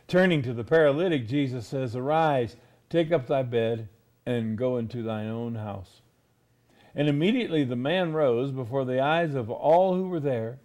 Turning 0.08 0.42
to 0.42 0.54
the 0.54 0.62
paralytic, 0.62 1.26
Jesus 1.26 1.66
says, 1.66 1.96
Arise, 1.96 2.56
take 2.88 3.10
up 3.10 3.26
thy 3.26 3.42
bed, 3.42 3.88
and 4.24 4.56
go 4.56 4.76
into 4.76 5.02
thine 5.02 5.28
own 5.28 5.56
house. 5.56 6.02
And 6.94 7.08
immediately 7.08 7.64
the 7.64 7.76
man 7.76 8.12
rose 8.12 8.52
before 8.52 8.84
the 8.84 9.00
eyes 9.00 9.34
of 9.34 9.50
all 9.50 9.94
who 9.94 10.08
were 10.08 10.20
there. 10.20 10.58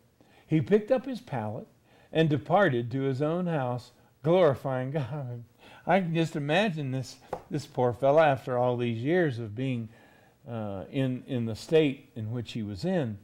He 0.48 0.62
picked 0.62 0.92
up 0.92 1.06
his 1.06 1.22
pallet 1.22 1.68
and 2.12 2.30
departed 2.30 2.92
to 2.92 3.02
his 3.02 3.22
own 3.22 3.48
house, 3.48 3.92
glorifying 4.24 4.92
God. 4.92 5.44
I 5.86 6.00
can 6.00 6.14
just 6.14 6.36
imagine 6.36 6.92
this, 6.92 7.18
this 7.50 7.66
poor 7.66 7.94
fellow 7.94 8.22
after 8.22 8.58
all 8.58 8.78
these 8.78 9.00
years 9.00 9.40
of 9.40 9.56
being 9.56 9.90
uh, 10.50 10.84
in, 10.92 11.24
in 11.28 11.46
the 11.46 11.56
state 11.56 12.10
in 12.16 12.32
which 12.32 12.52
he 12.52 12.64
was 12.64 12.86
in, 12.86 13.18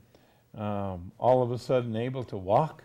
um, 0.57 1.11
all 1.19 1.43
of 1.43 1.51
a 1.51 1.57
sudden 1.57 1.95
able 1.95 2.23
to 2.25 2.37
walk, 2.37 2.83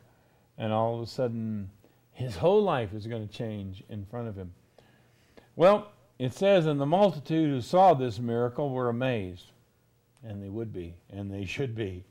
and 0.59 0.73
all 0.73 0.97
of 0.97 1.03
a 1.03 1.07
sudden 1.07 1.71
his 2.13 2.37
whole 2.37 2.63
life 2.63 2.93
is 2.93 3.07
going 3.07 3.27
to 3.27 3.33
change 3.33 3.83
in 3.89 4.05
front 4.05 4.29
of 4.29 4.37
him. 4.37 4.53
Well, 5.57 5.91
it 6.19 6.35
says, 6.35 6.67
And 6.67 6.81
the 6.81 6.87
multitude 6.87 7.51
who 7.51 7.61
saw 7.61 7.95
this 7.95 8.19
miracle 8.19 8.71
were 8.71 8.89
amazed. 8.89 9.47
And 10.25 10.43
they 10.43 10.49
would 10.49 10.73
be, 10.73 10.95
and 11.11 11.33
they 11.33 11.45
should 11.45 11.75
be. 11.75 12.05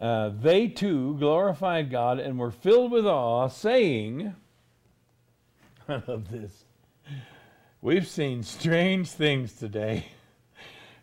Uh, 0.00 0.30
they 0.40 0.68
too 0.68 1.16
glorified 1.18 1.90
God 1.90 2.18
and 2.18 2.38
were 2.38 2.50
filled 2.50 2.92
with 2.92 3.06
awe, 3.06 3.48
saying, 3.48 4.34
I 5.88 6.02
love 6.06 6.30
this. 6.30 6.64
We've 7.80 8.06
seen 8.06 8.42
strange 8.42 9.08
things 9.08 9.54
today. 9.54 10.04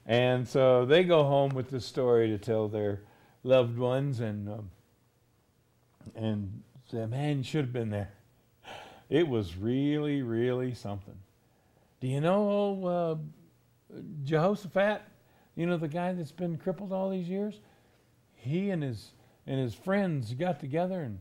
And 0.06 0.48
so 0.48 0.86
they 0.86 1.04
go 1.04 1.24
home 1.24 1.56
with 1.56 1.72
the 1.72 1.82
story 1.82 2.28
to 2.28 2.38
tell 2.38 2.68
their 2.68 3.02
loved 3.44 3.80
ones 3.80 4.20
and 4.20 4.48
um, 4.48 4.70
and 6.16 6.62
say, 6.92 7.08
man, 7.08 7.42
should 7.42 7.66
have 7.66 7.74
been 7.74 7.90
there. 7.90 8.12
It 9.10 9.28
was 9.28 9.58
really, 9.58 10.22
really 10.22 10.76
something. 10.76 11.18
Do 12.00 12.08
you 12.08 12.22
know 12.22 12.86
uh, 12.86 13.96
Jehoshaphat? 14.24 15.02
You 15.56 15.66
know 15.66 15.78
the 15.78 15.88
guy 15.88 16.14
that's 16.14 16.32
been 16.32 16.58
crippled 16.58 16.94
all 16.94 17.10
these 17.10 17.28
years? 17.28 17.60
He 18.36 18.70
and 18.70 18.84
his 18.84 19.14
and 19.48 19.60
his 19.60 19.74
friends 19.74 20.32
got 20.34 20.60
together 20.60 21.02
and 21.02 21.18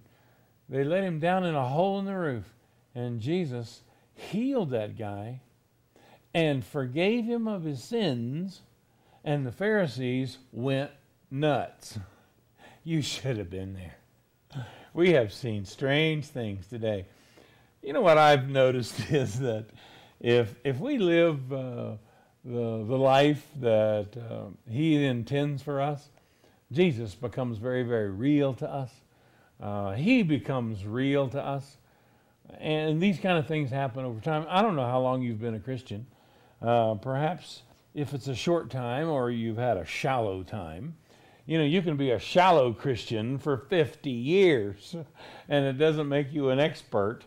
they 0.68 0.84
let 0.84 1.02
him 1.02 1.18
down 1.18 1.44
in 1.44 1.54
a 1.54 1.66
hole 1.66 1.98
in 1.98 2.04
the 2.04 2.16
roof. 2.16 2.53
And 2.94 3.20
Jesus 3.20 3.82
healed 4.14 4.70
that 4.70 4.96
guy 4.96 5.40
and 6.32 6.64
forgave 6.64 7.24
him 7.24 7.48
of 7.48 7.64
his 7.64 7.82
sins 7.82 8.62
and 9.24 9.46
the 9.46 9.52
Pharisees 9.52 10.38
went 10.52 10.90
nuts. 11.30 11.98
You 12.86 13.00
should 13.00 13.38
have 13.38 13.48
been 13.48 13.72
there. 13.72 13.94
We 14.92 15.14
have 15.14 15.32
seen 15.32 15.64
strange 15.64 16.26
things 16.26 16.66
today. 16.66 17.06
You 17.82 17.94
know 17.94 18.02
what 18.02 18.18
I've 18.18 18.50
noticed 18.50 19.00
is 19.10 19.38
that 19.40 19.64
if 20.20 20.54
if 20.64 20.78
we 20.80 20.98
live 20.98 21.50
uh, 21.50 21.92
the 22.44 22.84
the 22.84 22.98
life 22.98 23.46
that 23.62 24.14
uh, 24.18 24.48
He 24.70 25.02
intends 25.02 25.62
for 25.62 25.80
us, 25.80 26.10
Jesus 26.72 27.14
becomes 27.14 27.56
very 27.56 27.84
very 27.84 28.10
real 28.10 28.52
to 28.52 28.70
us. 28.70 28.90
Uh, 29.58 29.92
he 29.92 30.22
becomes 30.22 30.84
real 30.84 31.28
to 31.28 31.40
us, 31.40 31.78
and 32.58 33.00
these 33.00 33.18
kind 33.18 33.38
of 33.38 33.46
things 33.46 33.70
happen 33.70 34.04
over 34.04 34.20
time. 34.20 34.46
I 34.48 34.62
don't 34.62 34.76
know 34.76 34.86
how 34.86 35.00
long 35.00 35.22
you've 35.22 35.40
been 35.40 35.54
a 35.54 35.60
Christian. 35.60 36.06
Uh, 36.60 36.94
perhaps 36.94 37.62
if 37.94 38.12
it's 38.12 38.26
a 38.26 38.34
short 38.34 38.70
time 38.70 39.08
or 39.08 39.30
you've 39.30 39.56
had 39.56 39.76
a 39.76 39.84
shallow 39.84 40.42
time. 40.42 40.96
You 41.46 41.58
know, 41.58 41.64
you 41.64 41.82
can 41.82 41.96
be 41.96 42.10
a 42.10 42.18
shallow 42.18 42.72
Christian 42.72 43.38
for 43.38 43.56
50 43.56 44.10
years, 44.10 44.96
and 45.48 45.64
it 45.64 45.78
doesn't 45.78 46.08
make 46.08 46.32
you 46.32 46.50
an 46.50 46.58
expert. 46.58 47.22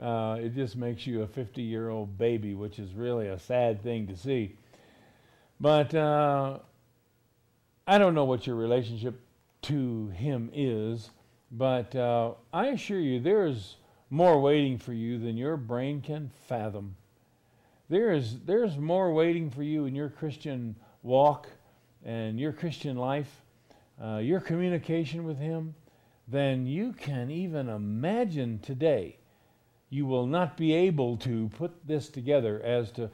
Uh, 0.00 0.36
it 0.40 0.54
just 0.54 0.76
makes 0.76 1.06
you 1.06 1.22
a 1.22 1.26
50 1.26 1.62
year 1.62 1.88
old 1.88 2.18
baby, 2.18 2.54
which 2.54 2.78
is 2.78 2.92
really 2.92 3.28
a 3.28 3.38
sad 3.38 3.82
thing 3.82 4.06
to 4.08 4.16
see. 4.16 4.56
But 5.60 5.94
uh, 5.94 6.58
I 7.86 7.98
don't 7.98 8.14
know 8.14 8.24
what 8.24 8.46
your 8.46 8.56
relationship 8.56 9.20
to 9.62 10.08
Him 10.08 10.50
is, 10.52 11.10
but 11.50 11.94
uh, 11.94 12.32
I 12.52 12.66
assure 12.66 13.00
you 13.00 13.20
there 13.20 13.46
is 13.46 13.76
more 14.10 14.40
waiting 14.40 14.78
for 14.78 14.92
you 14.92 15.18
than 15.18 15.36
your 15.36 15.56
brain 15.56 16.00
can 16.00 16.30
fathom. 16.46 16.96
There 17.88 18.12
is 18.12 18.40
there's 18.40 18.78
more 18.78 19.12
waiting 19.12 19.50
for 19.50 19.62
you 19.62 19.84
in 19.86 19.94
your 19.94 20.08
Christian 20.08 20.74
walk 21.02 21.48
and 22.04 22.38
your 22.38 22.52
Christian 22.52 22.96
life, 22.96 23.42
uh, 24.02 24.16
your 24.16 24.40
communication 24.40 25.24
with 25.24 25.38
Him, 25.38 25.74
than 26.28 26.66
you 26.66 26.92
can 26.92 27.30
even 27.30 27.68
imagine 27.68 28.58
today. 28.60 29.18
You 29.90 30.06
will 30.06 30.26
not 30.26 30.56
be 30.56 30.72
able 30.72 31.16
to 31.18 31.50
put 31.56 31.86
this 31.86 32.08
together 32.08 32.60
as 32.64 32.90
to. 32.92 33.10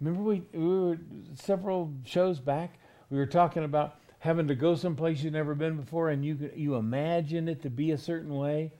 Remember, 0.00 0.22
we, 0.22 0.42
we 0.52 0.80
were 0.80 0.98
several 1.34 1.92
shows 2.04 2.40
back. 2.40 2.78
We 3.10 3.18
were 3.18 3.26
talking 3.26 3.64
about 3.64 3.96
having 4.18 4.48
to 4.48 4.54
go 4.54 4.74
someplace 4.74 5.22
you've 5.22 5.32
never 5.32 5.54
been 5.54 5.76
before, 5.76 6.10
and 6.10 6.24
you 6.24 6.50
you 6.54 6.76
imagine 6.76 7.48
it 7.48 7.62
to 7.62 7.70
be 7.70 7.90
a 7.90 7.98
certain 7.98 8.34
way. 8.34 8.72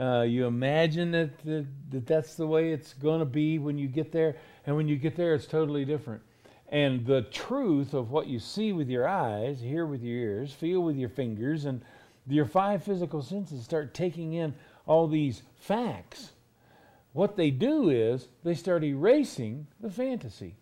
Uh, 0.00 0.22
you 0.22 0.46
imagine 0.46 1.10
that, 1.10 1.38
that, 1.44 1.66
that 1.90 2.06
that's 2.06 2.34
the 2.34 2.46
way 2.46 2.72
it's 2.72 2.94
going 2.94 3.18
to 3.18 3.26
be 3.26 3.58
when 3.58 3.76
you 3.76 3.86
get 3.86 4.10
there, 4.10 4.34
and 4.64 4.74
when 4.74 4.88
you 4.88 4.96
get 4.96 5.14
there, 5.14 5.34
it's 5.34 5.46
totally 5.46 5.84
different. 5.84 6.22
And 6.70 7.04
the 7.04 7.22
truth 7.22 7.92
of 7.92 8.10
what 8.10 8.26
you 8.26 8.38
see 8.38 8.72
with 8.72 8.88
your 8.88 9.06
eyes, 9.06 9.60
hear 9.60 9.84
with 9.84 10.02
your 10.02 10.16
ears, 10.16 10.52
feel 10.52 10.80
with 10.80 10.96
your 10.96 11.10
fingers, 11.10 11.66
and 11.66 11.82
your 12.26 12.46
five 12.46 12.82
physical 12.82 13.22
senses 13.22 13.62
start 13.62 13.92
taking 13.92 14.32
in 14.32 14.54
all 14.86 15.06
these 15.06 15.42
facts. 15.56 16.30
What 17.12 17.36
they 17.36 17.50
do 17.50 17.90
is 17.90 18.28
they 18.42 18.54
start 18.54 18.84
erasing 18.84 19.66
the 19.80 19.90
fantasy 19.90 20.54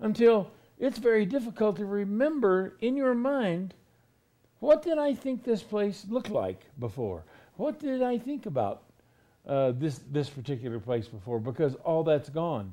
until 0.00 0.50
it's 0.78 0.98
very 0.98 1.26
difficult 1.26 1.76
to 1.76 1.84
remember 1.84 2.76
in 2.80 2.96
your 2.96 3.14
mind 3.14 3.74
what 4.60 4.82
did 4.82 4.98
I 4.98 5.14
think 5.14 5.44
this 5.44 5.62
place 5.62 6.04
looked 6.08 6.30
like 6.30 6.66
before? 6.78 7.24
What 7.58 7.80
did 7.80 8.02
I 8.04 8.18
think 8.18 8.46
about 8.46 8.84
uh, 9.44 9.72
this, 9.72 9.98
this 10.12 10.30
particular 10.30 10.78
place 10.78 11.08
before? 11.08 11.40
Because 11.40 11.74
all 11.82 12.04
that's 12.04 12.28
gone. 12.28 12.72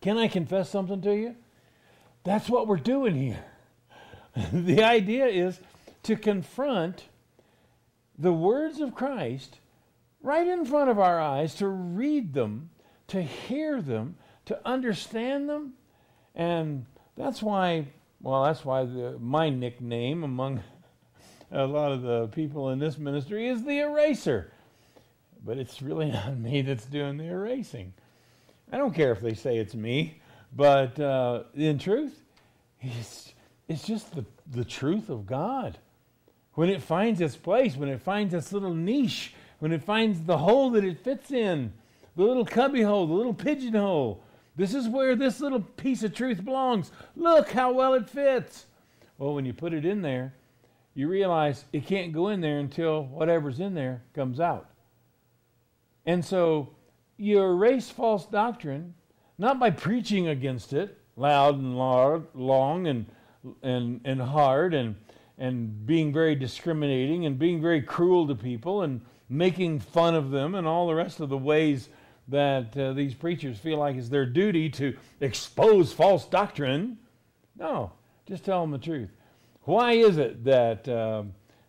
Can 0.00 0.18
I 0.18 0.26
confess 0.26 0.68
something 0.68 1.00
to 1.02 1.14
you? 1.14 1.36
That's 2.24 2.50
what 2.50 2.66
we're 2.66 2.78
doing 2.78 3.14
here. 3.14 3.44
the 4.52 4.82
idea 4.82 5.26
is 5.26 5.60
to 6.02 6.16
confront 6.16 7.04
the 8.18 8.32
words 8.32 8.80
of 8.80 8.96
Christ 8.96 9.60
right 10.20 10.48
in 10.48 10.64
front 10.64 10.90
of 10.90 10.98
our 10.98 11.20
eyes, 11.20 11.54
to 11.54 11.68
read 11.68 12.34
them, 12.34 12.70
to 13.06 13.22
hear 13.22 13.80
them, 13.80 14.16
to 14.46 14.58
understand 14.66 15.48
them. 15.48 15.74
And 16.34 16.86
that's 17.16 17.40
why, 17.40 17.86
well, 18.20 18.42
that's 18.42 18.64
why 18.64 18.84
the, 18.84 19.16
my 19.20 19.48
nickname 19.48 20.24
among 20.24 20.64
a 21.50 21.66
lot 21.66 21.92
of 21.92 22.02
the 22.02 22.28
people 22.28 22.70
in 22.70 22.78
this 22.78 22.98
ministry 22.98 23.48
is 23.48 23.64
the 23.64 23.78
eraser. 23.80 24.50
But 25.44 25.58
it's 25.58 25.80
really 25.80 26.10
not 26.12 26.36
me 26.36 26.62
that's 26.62 26.86
doing 26.86 27.16
the 27.16 27.24
erasing. 27.24 27.92
I 28.72 28.76
don't 28.76 28.94
care 28.94 29.12
if 29.12 29.20
they 29.20 29.34
say 29.34 29.56
it's 29.56 29.74
me, 29.74 30.20
but 30.54 30.98
uh, 31.00 31.44
in 31.54 31.78
truth, 31.78 32.20
it's, 32.80 33.32
it's 33.66 33.86
just 33.86 34.14
the, 34.14 34.24
the 34.50 34.64
truth 34.64 35.08
of 35.08 35.26
God. 35.26 35.78
When 36.54 36.68
it 36.68 36.82
finds 36.82 37.20
its 37.20 37.36
place, 37.36 37.76
when 37.76 37.88
it 37.88 38.02
finds 38.02 38.34
its 38.34 38.52
little 38.52 38.74
niche, 38.74 39.32
when 39.58 39.72
it 39.72 39.82
finds 39.82 40.20
the 40.20 40.38
hole 40.38 40.70
that 40.70 40.84
it 40.84 41.02
fits 41.02 41.30
in, 41.30 41.72
the 42.16 42.24
little 42.24 42.44
cubby 42.44 42.82
hole, 42.82 43.06
the 43.06 43.14
little 43.14 43.32
pigeonhole, 43.32 44.22
this 44.56 44.74
is 44.74 44.88
where 44.88 45.14
this 45.14 45.40
little 45.40 45.60
piece 45.60 46.02
of 46.02 46.14
truth 46.14 46.44
belongs. 46.44 46.90
Look 47.16 47.50
how 47.50 47.72
well 47.72 47.94
it 47.94 48.10
fits. 48.10 48.66
Well, 49.16 49.34
when 49.34 49.44
you 49.44 49.52
put 49.52 49.72
it 49.72 49.84
in 49.84 50.02
there, 50.02 50.34
you 50.98 51.06
realize 51.06 51.64
it 51.72 51.86
can't 51.86 52.12
go 52.12 52.26
in 52.26 52.40
there 52.40 52.58
until 52.58 53.04
whatever's 53.04 53.60
in 53.60 53.72
there 53.72 54.02
comes 54.16 54.40
out. 54.40 54.68
And 56.04 56.24
so 56.24 56.70
you 57.16 57.40
erase 57.40 57.88
false 57.88 58.26
doctrine 58.26 58.94
not 59.38 59.60
by 59.60 59.70
preaching 59.70 60.26
against 60.26 60.72
it 60.72 60.98
loud 61.14 61.56
and 61.56 61.78
long 61.78 62.88
and 62.88 63.06
and 63.62 64.00
and 64.04 64.20
hard 64.20 64.74
and 64.74 64.96
and 65.38 65.86
being 65.86 66.12
very 66.12 66.34
discriminating 66.34 67.26
and 67.26 67.38
being 67.38 67.62
very 67.62 67.80
cruel 67.80 68.26
to 68.26 68.34
people 68.34 68.82
and 68.82 69.00
making 69.28 69.78
fun 69.78 70.16
of 70.16 70.32
them 70.32 70.56
and 70.56 70.66
all 70.66 70.88
the 70.88 70.94
rest 70.96 71.20
of 71.20 71.28
the 71.28 71.38
ways 71.38 71.90
that 72.26 72.76
uh, 72.76 72.92
these 72.92 73.14
preachers 73.14 73.56
feel 73.56 73.78
like 73.78 73.94
it's 73.94 74.08
their 74.08 74.26
duty 74.26 74.68
to 74.68 74.96
expose 75.20 75.92
false 75.92 76.26
doctrine. 76.26 76.98
No, 77.56 77.92
just 78.26 78.44
tell 78.44 78.62
them 78.62 78.72
the 78.72 78.78
truth. 78.78 79.10
Why 79.68 79.92
is 79.92 80.16
it 80.16 80.44
that 80.44 80.88
uh, 80.88 81.24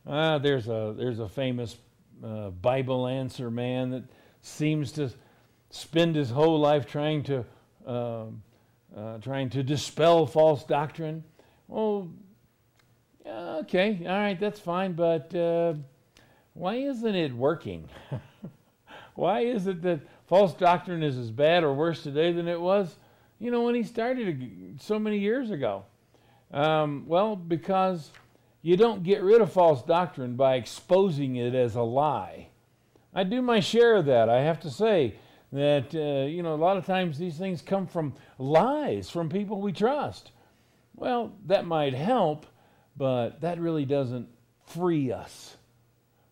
uh, 0.08 0.38
there's 0.38 0.70
a 0.70 0.96
there's 0.98 1.20
a 1.20 1.28
famous 1.28 1.76
uh, 2.24 2.50
Bible 2.50 3.06
answer 3.06 3.52
man 3.52 3.90
that 3.90 4.06
seems 4.42 4.94
to 4.94 5.12
spend 5.70 6.16
his 6.16 6.30
whole 6.30 6.62
life 6.62 6.86
trying 6.86 7.24
to 7.24 7.40
um, 7.86 8.42
uh, 8.96 9.18
trying 9.18 9.50
to 9.50 9.64
dispel 9.64 10.26
false 10.26 10.64
doctrine. 10.64 11.26
Well, 11.68 12.10
okay, 13.28 14.00
all 14.08 14.18
right, 14.18 14.40
that's 14.40 14.62
fine, 14.62 14.94
but 14.94 15.36
uh, 15.36 15.74
why 16.54 16.76
isn't 16.76 17.16
it 17.16 17.34
working? 17.34 17.90
why 19.16 19.42
is 19.42 19.68
it 19.68 19.82
that 19.82 20.00
false 20.26 20.54
doctrine 20.54 21.04
is 21.04 21.18
as 21.18 21.32
bad 21.32 21.66
or 21.66 21.74
worse 21.74 22.02
today 22.02 22.32
than 22.32 22.48
it 22.48 22.62
was, 22.62 22.96
you 23.40 23.52
know, 23.52 23.64
when 23.64 23.76
he 23.76 23.84
started 23.84 24.80
so 24.80 24.98
many 24.98 25.20
years 25.20 25.52
ago? 25.52 25.84
Um, 26.52 27.06
well, 27.08 27.36
because 27.36 28.12
you 28.62 28.76
don't 28.76 29.04
get 29.04 29.22
rid 29.22 29.42
of 29.42 29.52
false 29.52 29.84
doctrine 29.84 30.36
by 30.36 30.56
exposing 30.56 31.36
it 31.36 31.54
as 31.56 31.76
a 31.76 31.82
lie. 31.82 32.48
I 33.14 33.24
do 33.24 33.42
my 33.42 33.60
share 33.60 33.96
of 33.96 34.06
that, 34.06 34.30
I 34.30 34.42
have 34.42 34.60
to 34.62 34.70
say 34.70 35.16
that 35.52 35.96
uh, 35.96 36.28
you 36.28 36.44
know 36.44 36.54
a 36.54 36.56
lot 36.56 36.78
of 36.78 36.86
times 36.86 37.18
these 37.18 37.38
things 37.38 37.62
come 37.62 37.88
from 37.88 38.14
lies 38.38 39.10
from 39.10 39.30
people 39.30 39.62
we 39.62 39.72
trust. 39.72 40.32
Well 40.96 41.34
that 41.48 41.66
might 41.66 41.94
help 41.94 42.46
but 42.96 43.42
that 43.42 43.60
really 43.60 43.86
doesn't 43.86 44.28
free 44.66 45.12
us 45.12 45.56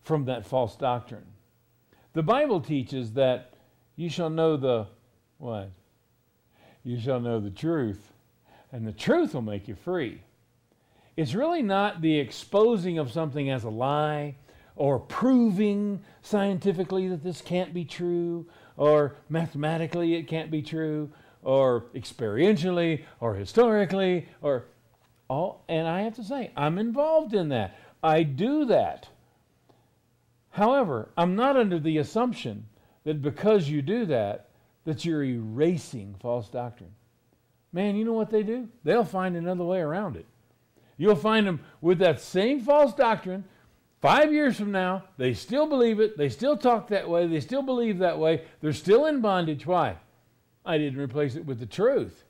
from 0.02 0.26
that 0.26 0.46
false 0.46 0.76
doctrine. 0.76 1.26
The 2.12 2.22
bible 2.22 2.60
teaches 2.60 3.12
that 3.14 3.54
you 3.96 4.08
shall 4.08 4.30
know 4.30 4.56
the 4.56 4.86
what? 5.38 5.70
You 6.84 7.00
shall 7.00 7.20
know 7.20 7.40
the 7.40 7.50
truth 7.50 8.12
and 8.72 8.86
the 8.86 8.92
truth 8.92 9.34
will 9.34 9.42
make 9.42 9.68
you 9.68 9.74
free 9.74 10.20
it's 11.16 11.34
really 11.34 11.62
not 11.62 12.00
the 12.00 12.18
exposing 12.18 12.98
of 12.98 13.10
something 13.10 13.50
as 13.50 13.64
a 13.64 13.70
lie 13.70 14.36
or 14.76 15.00
proving 15.00 16.00
scientifically 16.22 17.08
that 17.08 17.24
this 17.24 17.40
can't 17.40 17.74
be 17.74 17.84
true 17.84 18.46
or 18.78 19.16
mathematically 19.28 20.14
it 20.14 20.28
can't 20.28 20.50
be 20.50 20.62
true, 20.62 21.10
or 21.42 21.86
experientially, 21.94 23.04
or 23.20 23.34
historically, 23.34 24.28
or 24.40 24.64
all. 25.28 25.64
And 25.68 25.86
I 25.86 26.02
have 26.02 26.14
to 26.14 26.24
say, 26.24 26.52
I'm 26.56 26.78
involved 26.78 27.34
in 27.34 27.50
that. 27.50 27.76
I 28.02 28.22
do 28.22 28.64
that. 28.66 29.08
However, 30.50 31.10
I'm 31.16 31.36
not 31.36 31.56
under 31.56 31.78
the 31.78 31.98
assumption 31.98 32.66
that 33.04 33.20
because 33.20 33.68
you 33.68 33.82
do 33.82 34.06
that, 34.06 34.48
that 34.84 35.04
you're 35.04 35.24
erasing 35.24 36.14
false 36.20 36.48
doctrine. 36.48 36.94
Man, 37.72 37.96
you 37.96 38.04
know 38.04 38.12
what 38.12 38.30
they 38.30 38.42
do? 38.42 38.68
They'll 38.84 39.04
find 39.04 39.36
another 39.36 39.64
way 39.64 39.80
around 39.80 40.16
it. 40.16 40.26
You'll 40.96 41.16
find 41.16 41.46
them 41.46 41.60
with 41.80 41.98
that 41.98 42.20
same 42.20 42.60
false 42.60 42.92
doctrine 42.94 43.44
Five 44.00 44.32
years 44.32 44.56
from 44.56 44.70
now, 44.70 45.04
they 45.16 45.34
still 45.34 45.66
believe 45.66 45.98
it. 45.98 46.16
They 46.16 46.28
still 46.28 46.56
talk 46.56 46.88
that 46.88 47.08
way. 47.08 47.26
They 47.26 47.40
still 47.40 47.62
believe 47.62 47.98
that 47.98 48.18
way. 48.18 48.42
They're 48.60 48.72
still 48.72 49.06
in 49.06 49.20
bondage. 49.20 49.66
Why? 49.66 49.96
I 50.64 50.78
didn't 50.78 51.00
replace 51.00 51.34
it 51.34 51.44
with 51.44 51.58
the 51.58 51.66
truth. 51.66 52.24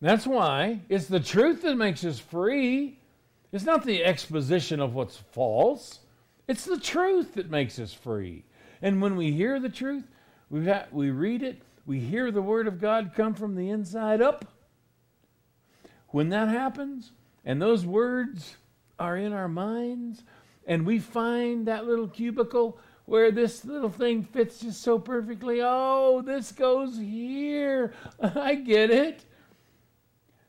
That's 0.00 0.26
why 0.26 0.80
it's 0.88 1.06
the 1.06 1.20
truth 1.20 1.62
that 1.62 1.76
makes 1.76 2.04
us 2.04 2.20
free. 2.20 3.00
It's 3.50 3.64
not 3.64 3.84
the 3.84 4.04
exposition 4.04 4.80
of 4.80 4.94
what's 4.94 5.16
false, 5.16 6.00
it's 6.46 6.64
the 6.64 6.78
truth 6.78 7.34
that 7.34 7.50
makes 7.50 7.78
us 7.78 7.92
free. 7.92 8.44
And 8.82 9.00
when 9.00 9.16
we 9.16 9.32
hear 9.32 9.58
the 9.58 9.68
truth, 9.68 10.04
we, 10.50 10.68
we 10.92 11.10
read 11.10 11.42
it, 11.42 11.62
we 11.86 12.00
hear 12.00 12.30
the 12.30 12.42
Word 12.42 12.66
of 12.66 12.80
God 12.80 13.12
come 13.14 13.34
from 13.34 13.54
the 13.54 13.70
inside 13.70 14.22
up. 14.22 14.46
When 16.08 16.28
that 16.30 16.48
happens, 16.48 17.12
and 17.44 17.60
those 17.60 17.84
words 17.84 18.56
are 18.98 19.16
in 19.16 19.32
our 19.32 19.48
minds, 19.48 20.22
and 20.66 20.86
we 20.86 20.98
find 20.98 21.66
that 21.66 21.86
little 21.86 22.08
cubicle 22.08 22.78
where 23.04 23.30
this 23.30 23.64
little 23.64 23.90
thing 23.90 24.22
fits 24.22 24.60
just 24.60 24.80
so 24.80 24.98
perfectly. 24.98 25.60
Oh, 25.62 26.22
this 26.24 26.52
goes 26.52 26.96
here. 26.96 27.92
I 28.20 28.54
get 28.54 28.90
it. 28.90 29.24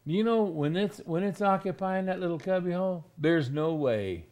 You 0.05 0.23
know, 0.23 0.43
when 0.43 0.77
it's 0.77 0.99
when 0.99 1.23
it's 1.23 1.41
occupying 1.41 2.05
that 2.05 2.19
little 2.19 2.37
cubbyhole, 2.37 3.05
there's 3.17 3.49
no 3.49 3.73
way 3.73 4.27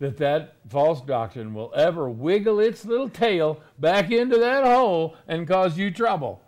that 0.00 0.16
that 0.16 0.56
false 0.68 1.02
doctrine 1.02 1.54
will 1.54 1.72
ever 1.76 2.10
wiggle 2.10 2.58
its 2.58 2.84
little 2.84 3.08
tail 3.08 3.60
back 3.78 4.10
into 4.10 4.38
that 4.38 4.64
hole 4.64 5.14
and 5.28 5.46
cause 5.46 5.78
you 5.78 5.90
trouble. 5.90 6.42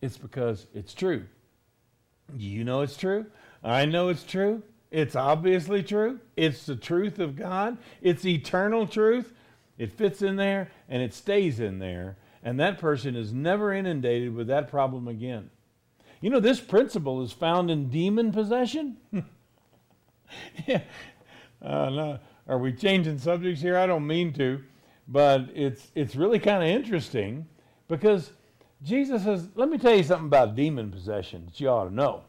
It's 0.00 0.18
because 0.18 0.66
it's 0.74 0.94
true. 0.94 1.24
You 2.36 2.64
know 2.64 2.82
it's 2.82 2.96
true. 2.96 3.26
I 3.64 3.86
know 3.86 4.08
it's 4.08 4.24
true. 4.24 4.62
It's 4.90 5.16
obviously 5.16 5.82
true. 5.82 6.20
It's 6.36 6.66
the 6.66 6.76
truth 6.76 7.18
of 7.18 7.34
God. 7.34 7.78
It's 8.02 8.26
eternal 8.26 8.86
truth. 8.86 9.32
It 9.78 9.92
fits 9.92 10.20
in 10.20 10.36
there 10.36 10.70
and 10.88 11.02
it 11.02 11.14
stays 11.14 11.60
in 11.60 11.78
there. 11.78 12.18
And 12.42 12.60
that 12.60 12.78
person 12.78 13.16
is 13.16 13.32
never 13.32 13.72
inundated 13.72 14.34
with 14.34 14.48
that 14.48 14.68
problem 14.68 15.08
again. 15.08 15.48
You 16.20 16.28
know, 16.28 16.40
this 16.40 16.60
principle 16.60 17.22
is 17.22 17.32
found 17.32 17.70
in 17.70 17.88
demon 17.88 18.32
possession. 18.32 18.98
yeah. 20.66 20.82
Uh, 21.60 21.90
no. 21.90 22.18
Are 22.48 22.58
we 22.58 22.72
changing 22.72 23.18
subjects 23.18 23.60
here? 23.60 23.76
I 23.76 23.86
don't 23.86 24.06
mean 24.06 24.32
to, 24.34 24.60
but 25.08 25.48
it's, 25.54 25.92
it's 25.94 26.16
really 26.16 26.38
kind 26.38 26.62
of 26.62 26.68
interesting 26.68 27.46
because 27.88 28.32
Jesus 28.82 29.22
says, 29.22 29.48
let 29.54 29.68
me 29.68 29.78
tell 29.78 29.94
you 29.94 30.02
something 30.02 30.26
about 30.26 30.56
demon 30.56 30.90
possession 30.90 31.46
that 31.46 31.60
you 31.60 31.68
ought 31.68 31.84
to 31.84 31.94
know. 31.94 32.22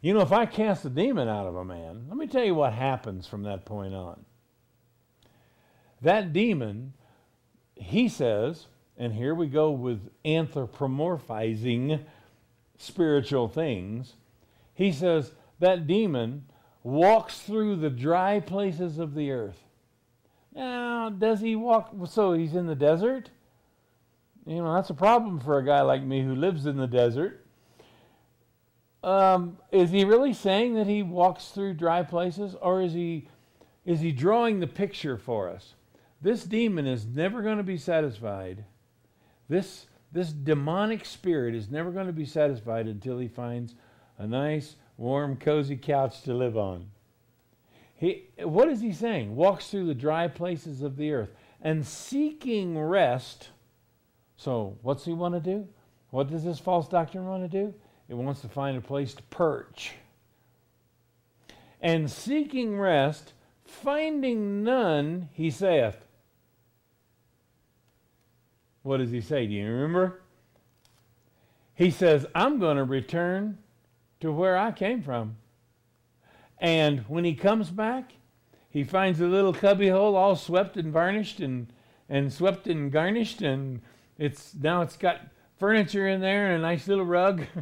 You 0.00 0.14
know, 0.14 0.20
if 0.20 0.30
I 0.30 0.46
cast 0.46 0.84
a 0.84 0.90
demon 0.90 1.28
out 1.28 1.46
of 1.46 1.56
a 1.56 1.64
man, 1.64 2.04
let 2.08 2.16
me 2.16 2.28
tell 2.28 2.44
you 2.44 2.54
what 2.54 2.72
happens 2.72 3.26
from 3.26 3.42
that 3.42 3.64
point 3.64 3.94
on. 3.94 4.24
That 6.00 6.32
demon, 6.32 6.92
he 7.74 8.08
says, 8.08 8.66
and 8.96 9.12
here 9.12 9.34
we 9.34 9.48
go 9.48 9.72
with 9.72 10.08
anthropomorphizing 10.24 12.04
spiritual 12.76 13.48
things. 13.48 14.14
He 14.74 14.92
says 14.92 15.32
that 15.58 15.88
demon 15.88 16.44
walks 16.88 17.40
through 17.40 17.76
the 17.76 17.90
dry 17.90 18.40
places 18.40 18.98
of 18.98 19.14
the 19.14 19.30
earth. 19.30 19.62
Now, 20.54 21.10
does 21.10 21.40
he 21.40 21.54
walk 21.54 21.94
so 22.06 22.32
he's 22.32 22.54
in 22.54 22.66
the 22.66 22.74
desert? 22.74 23.30
You 24.46 24.62
know, 24.62 24.74
that's 24.74 24.88
a 24.88 24.94
problem 24.94 25.38
for 25.38 25.58
a 25.58 25.64
guy 25.64 25.82
like 25.82 26.02
me 26.02 26.22
who 26.22 26.34
lives 26.34 26.64
in 26.64 26.78
the 26.78 26.86
desert. 26.86 27.44
Um, 29.04 29.58
is 29.70 29.90
he 29.90 30.04
really 30.04 30.32
saying 30.32 30.74
that 30.74 30.86
he 30.86 31.02
walks 31.02 31.48
through 31.48 31.74
dry 31.74 32.02
places, 32.02 32.56
or 32.60 32.80
is 32.82 32.94
he 32.94 33.28
is 33.84 34.00
he 34.00 34.10
drawing 34.10 34.58
the 34.58 34.66
picture 34.66 35.16
for 35.16 35.48
us? 35.48 35.74
This 36.20 36.44
demon 36.44 36.86
is 36.86 37.06
never 37.06 37.42
going 37.42 37.58
to 37.58 37.62
be 37.62 37.76
satisfied. 37.76 38.64
This 39.48 39.86
this 40.10 40.32
demonic 40.32 41.04
spirit 41.04 41.54
is 41.54 41.70
never 41.70 41.90
going 41.90 42.06
to 42.06 42.12
be 42.12 42.24
satisfied 42.24 42.86
until 42.86 43.18
he 43.18 43.28
finds 43.28 43.74
a 44.16 44.26
nice, 44.26 44.76
warm, 44.98 45.36
cozy 45.36 45.76
couch 45.76 46.20
to 46.22 46.34
live 46.34 46.58
on. 46.58 46.90
He, 47.96 48.24
what 48.42 48.68
is 48.68 48.80
he 48.80 48.92
saying? 48.92 49.34
Walks 49.34 49.68
through 49.68 49.86
the 49.86 49.94
dry 49.94 50.28
places 50.28 50.82
of 50.82 50.96
the 50.96 51.12
earth 51.12 51.30
and 51.62 51.86
seeking 51.86 52.78
rest. 52.78 53.48
So, 54.36 54.76
what's 54.82 55.04
he 55.04 55.12
want 55.12 55.34
to 55.34 55.40
do? 55.40 55.66
What 56.10 56.28
does 56.28 56.44
this 56.44 56.58
false 56.58 56.88
doctrine 56.88 57.26
want 57.26 57.42
to 57.42 57.48
do? 57.48 57.74
It 58.08 58.14
wants 58.14 58.40
to 58.42 58.48
find 58.48 58.76
a 58.76 58.80
place 58.80 59.14
to 59.14 59.22
perch. 59.24 59.92
And 61.80 62.10
seeking 62.10 62.78
rest, 62.78 63.32
finding 63.64 64.62
none, 64.64 65.28
he 65.32 65.50
saith. 65.50 65.96
What 68.82 68.98
does 68.98 69.10
he 69.10 69.20
say? 69.20 69.46
Do 69.46 69.54
you 69.54 69.66
remember? 69.66 70.22
He 71.74 71.90
says, 71.90 72.26
I'm 72.34 72.58
going 72.58 72.76
to 72.76 72.84
return 72.84 73.58
to 74.20 74.32
where 74.32 74.56
I 74.56 74.72
came 74.72 75.02
from. 75.02 75.36
And 76.58 77.00
when 77.08 77.24
he 77.24 77.34
comes 77.34 77.70
back, 77.70 78.12
he 78.68 78.84
finds 78.84 79.20
a 79.20 79.26
little 79.26 79.52
cubbyhole 79.52 80.16
all 80.16 80.36
swept 80.36 80.76
and 80.76 80.92
varnished 80.92 81.40
and, 81.40 81.72
and 82.08 82.32
swept 82.32 82.66
and 82.66 82.90
garnished, 82.90 83.42
and 83.42 83.80
it's 84.18 84.54
now 84.54 84.82
it's 84.82 84.96
got 84.96 85.20
furniture 85.58 86.08
in 86.08 86.20
there 86.20 86.46
and 86.46 86.56
a 86.56 86.66
nice 86.66 86.88
little 86.88 87.04
rug. 87.04 87.44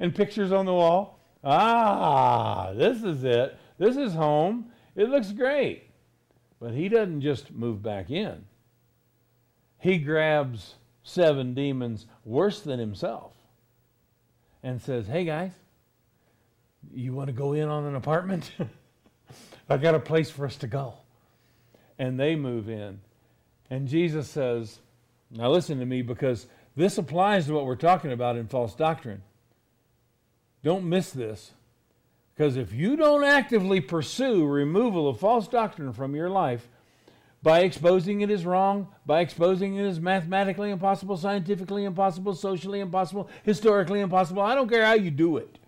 and 0.00 0.14
pictures 0.14 0.50
on 0.50 0.64
the 0.66 0.74
wall. 0.74 1.20
Ah, 1.44 2.72
this 2.74 3.04
is 3.04 3.22
it. 3.22 3.56
This 3.78 3.96
is 3.96 4.14
home. 4.14 4.72
It 4.96 5.08
looks 5.08 5.30
great. 5.30 5.90
But 6.58 6.72
he 6.72 6.88
doesn't 6.88 7.20
just 7.20 7.52
move 7.52 7.82
back 7.82 8.10
in. 8.10 8.44
He 9.78 9.98
grabs 9.98 10.74
seven 11.02 11.54
demons 11.54 12.06
worse 12.24 12.60
than 12.60 12.80
himself 12.80 13.34
and 14.62 14.80
says, 14.80 15.06
Hey 15.06 15.24
guys, 15.24 15.52
you 16.92 17.12
want 17.12 17.28
to 17.28 17.32
go 17.32 17.52
in 17.52 17.68
on 17.68 17.84
an 17.84 17.94
apartment? 17.94 18.52
I've 19.68 19.82
got 19.82 19.94
a 19.94 20.00
place 20.00 20.30
for 20.30 20.46
us 20.46 20.56
to 20.56 20.66
go. 20.66 20.94
And 21.98 22.18
they 22.18 22.34
move 22.34 22.68
in. 22.68 23.00
And 23.68 23.86
Jesus 23.86 24.28
says, 24.28 24.80
Now 25.30 25.50
listen 25.50 25.78
to 25.78 25.86
me 25.86 26.02
because 26.02 26.46
this 26.76 26.98
applies 26.98 27.46
to 27.46 27.52
what 27.52 27.66
we're 27.66 27.76
talking 27.76 28.12
about 28.12 28.36
in 28.36 28.48
false 28.48 28.74
doctrine. 28.74 29.22
Don't 30.62 30.88
miss 30.88 31.10
this. 31.10 31.52
Because 32.34 32.56
if 32.56 32.72
you 32.72 32.96
don't 32.96 33.24
actively 33.24 33.80
pursue 33.80 34.46
removal 34.46 35.08
of 35.08 35.20
false 35.20 35.46
doctrine 35.46 35.92
from 35.92 36.14
your 36.14 36.30
life, 36.30 36.68
by 37.42 37.60
exposing 37.60 38.20
it 38.20 38.30
as 38.30 38.44
wrong, 38.44 38.88
by 39.06 39.20
exposing 39.20 39.76
it 39.76 39.84
as 39.84 39.98
mathematically 39.98 40.70
impossible, 40.70 41.16
scientifically 41.16 41.84
impossible, 41.84 42.34
socially 42.34 42.80
impossible, 42.80 43.28
historically 43.42 44.00
impossible. 44.00 44.42
I 44.42 44.54
don't 44.54 44.68
care 44.68 44.84
how 44.84 44.94
you 44.94 45.10
do 45.10 45.38
it. 45.38 45.58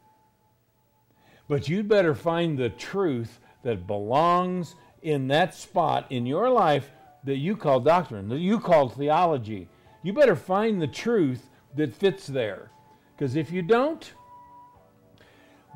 But 1.49 1.69
you'd 1.69 1.89
better 1.89 2.15
find 2.15 2.59
the 2.59 2.69
truth 2.69 3.41
that 3.63 3.87
belongs 3.87 4.75
in 5.03 5.29
that 5.29 5.55
spot 5.55 6.07
in 6.11 6.27
your 6.27 6.51
life 6.51 6.91
that 7.25 7.37
you 7.37 7.57
call 7.57 7.81
doctrine, 7.81 8.29
that 8.29 8.39
you 8.39 8.59
call 8.59 8.89
theology. 8.89 9.69
You 10.03 10.13
better 10.13 10.37
find 10.37 10.81
the 10.81 10.87
truth 10.87 11.49
that 11.77 11.95
fits 11.95 12.27
there. 12.27 12.71
Because 13.17 13.37
if 13.37 13.51
you 13.51 13.63
don't, 13.63 14.13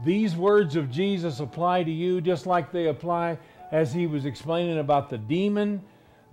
these 0.04 0.36
words 0.36 0.76
of 0.76 0.90
Jesus 0.90 1.40
apply 1.40 1.84
to 1.84 1.90
you 1.90 2.20
just 2.20 2.46
like 2.46 2.70
they 2.70 2.88
apply 2.88 3.38
as 3.70 3.92
he 3.92 4.06
was 4.06 4.24
explaining 4.24 4.78
about 4.78 5.10
the 5.10 5.18
demon 5.18 5.82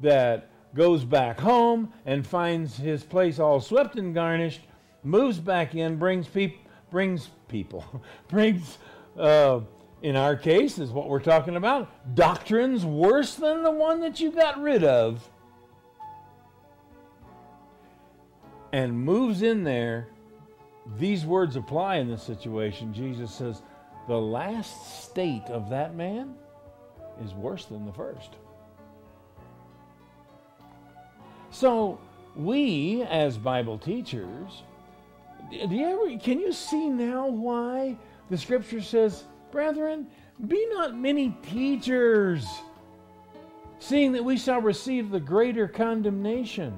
that 0.02 0.50
goes 0.76 1.04
back 1.04 1.40
home 1.40 1.92
and 2.06 2.26
finds 2.26 2.78
his 2.78 3.04
place 3.04 3.40
all 3.40 3.60
swept 3.60 3.96
and 3.96 4.14
garnished, 4.14 4.62
moves 5.04 5.40
back 5.40 5.76
in, 5.76 5.98
brings, 5.98 6.28
peop- 6.28 6.68
brings 6.92 7.30
people, 7.48 7.86
brings, 8.28 8.78
uh, 9.18 9.60
in 10.02 10.16
our 10.16 10.36
case, 10.36 10.80
is 10.80 10.92
what 10.92 11.10
we're 11.10 11.20
talking 11.20 11.56
about, 11.56 12.16
doctrines 12.16 12.86
worse 12.86 13.36
than 13.36 13.64
the 13.64 13.72
one 13.72 14.02
that 14.02 14.20
you 14.20 14.32
got 14.32 14.62
rid 14.62 14.84
of, 14.84 15.28
and 18.72 18.94
moves 18.94 19.44
in 19.44 19.64
there. 19.64 20.08
These 20.98 21.26
words 21.26 21.56
apply 21.56 21.98
in 21.98 22.10
this 22.10 22.24
situation. 22.24 22.94
Jesus 22.94 23.34
says, 23.34 23.62
the 24.08 24.20
last 24.20 25.04
state 25.04 25.46
of 25.48 25.70
that 25.70 25.96
man 25.96 26.36
is 27.24 27.34
worse 27.34 27.66
than 27.66 27.86
the 27.86 27.94
first. 27.94 28.36
So, 31.52 32.00
we 32.36 33.04
as 33.04 33.38
Bible 33.38 33.78
teachers, 33.78 34.64
do 35.52 35.76
you 35.76 35.86
ever, 35.86 36.20
can 36.20 36.40
you 36.40 36.52
see 36.52 36.90
now 36.90 37.28
why 37.28 37.98
the 38.30 38.38
scripture 38.38 38.82
says, 38.82 39.26
Brethren, 39.52 40.08
be 40.48 40.66
not 40.72 40.96
many 40.96 41.38
teachers, 41.44 42.48
seeing 43.78 44.12
that 44.14 44.24
we 44.24 44.38
shall 44.38 44.62
receive 44.62 45.12
the 45.12 45.20
greater 45.20 45.68
condemnation? 45.68 46.74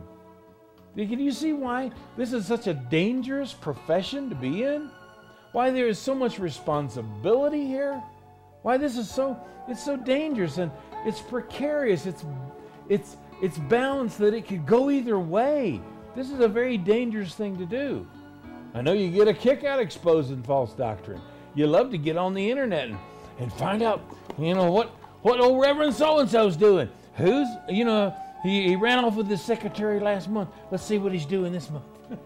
Can 0.95 1.19
you 1.19 1.32
see 1.32 1.54
why 1.54 1.91
this 2.17 2.34
is 2.34 2.45
such 2.45 2.67
a 2.67 2.74
dangerous 2.74 3.54
profession 3.54 4.30
to 4.30 4.36
be 4.36 4.63
in? 4.63 4.89
Why 5.52 5.71
there 5.71 5.88
is 5.88 6.00
so 6.00 6.13
much 6.13 6.39
responsibility 6.39 7.65
here? 7.65 8.02
Why 8.65 8.78
this 8.78 8.97
is 8.97 9.08
so 9.08 9.38
it's 9.67 9.86
so 9.86 9.95
dangerous 9.95 10.58
and 10.58 10.71
it's 11.06 11.21
precarious. 11.21 12.08
It's 12.08 12.25
it's 12.89 13.15
it's 13.39 13.60
balanced 13.60 14.17
that 14.17 14.34
it 14.34 14.47
could 14.47 14.65
go 14.65 14.89
either 14.89 15.19
way. 15.19 15.80
This 16.15 16.32
is 16.32 16.39
a 16.39 16.47
very 16.47 16.75
dangerous 16.75 17.36
thing 17.36 17.60
to 17.60 17.67
do. 17.67 18.08
I 18.73 18.82
know 18.82 18.93
you 18.93 19.12
get 19.12 19.28
a 19.28 19.36
kick 19.36 19.63
out 19.65 19.80
exposing 19.80 20.41
false 20.41 20.73
doctrine. 20.73 21.21
You 21.54 21.67
love 21.67 21.91
to 21.91 21.99
get 21.99 22.17
on 22.17 22.34
the 22.34 22.49
internet 22.49 22.88
and, 22.89 22.97
and 23.38 23.54
find 23.54 23.84
out, 23.84 24.01
you 24.39 24.56
know, 24.56 24.71
what 24.71 24.88
what 25.21 25.39
old 25.39 25.62
Reverend 25.62 25.93
so 25.93 26.17
and 26.17 26.28
so's 26.28 26.58
doing. 26.58 26.89
Who's 27.17 27.47
you 27.69 27.86
know, 27.86 28.15
he, 28.41 28.69
he 28.69 28.75
ran 28.75 29.06
off 29.06 29.15
with 29.15 29.28
his 29.28 29.43
secretary 29.43 29.99
last 29.99 30.28
month. 30.28 30.49
Let's 30.71 30.84
see 30.84 30.97
what 30.97 31.12
he's 31.12 31.28
doing 31.28 31.51
this 31.51 31.69
month. 31.69 31.86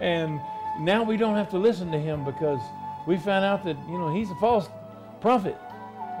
and 0.00 0.40
now 0.80 1.02
we 1.02 1.18
don't 1.18 1.36
have 1.36 1.50
to 1.50 1.58
listen 1.58 1.92
to 1.92 1.98
him 1.98 2.24
because 2.24 2.60
we 3.06 3.18
found 3.18 3.44
out 3.44 3.64
that, 3.64 3.76
you 3.86 3.98
know, 3.98 4.14
he's 4.14 4.30
a 4.30 4.34
false 4.36 4.66
prophet. 5.20 5.56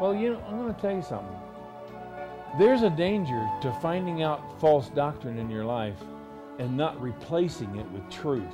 Well, 0.00 0.14
you 0.14 0.34
know, 0.34 0.42
I'm 0.46 0.56
going 0.56 0.74
to 0.74 0.80
tell 0.80 0.94
you 0.94 1.02
something. 1.02 1.36
There's 2.58 2.82
a 2.82 2.90
danger 2.90 3.48
to 3.62 3.72
finding 3.80 4.22
out 4.22 4.60
false 4.60 4.88
doctrine 4.88 5.38
in 5.38 5.50
your 5.50 5.64
life 5.64 5.98
and 6.58 6.76
not 6.76 7.00
replacing 7.00 7.76
it 7.76 7.90
with 7.90 8.08
truth. 8.10 8.44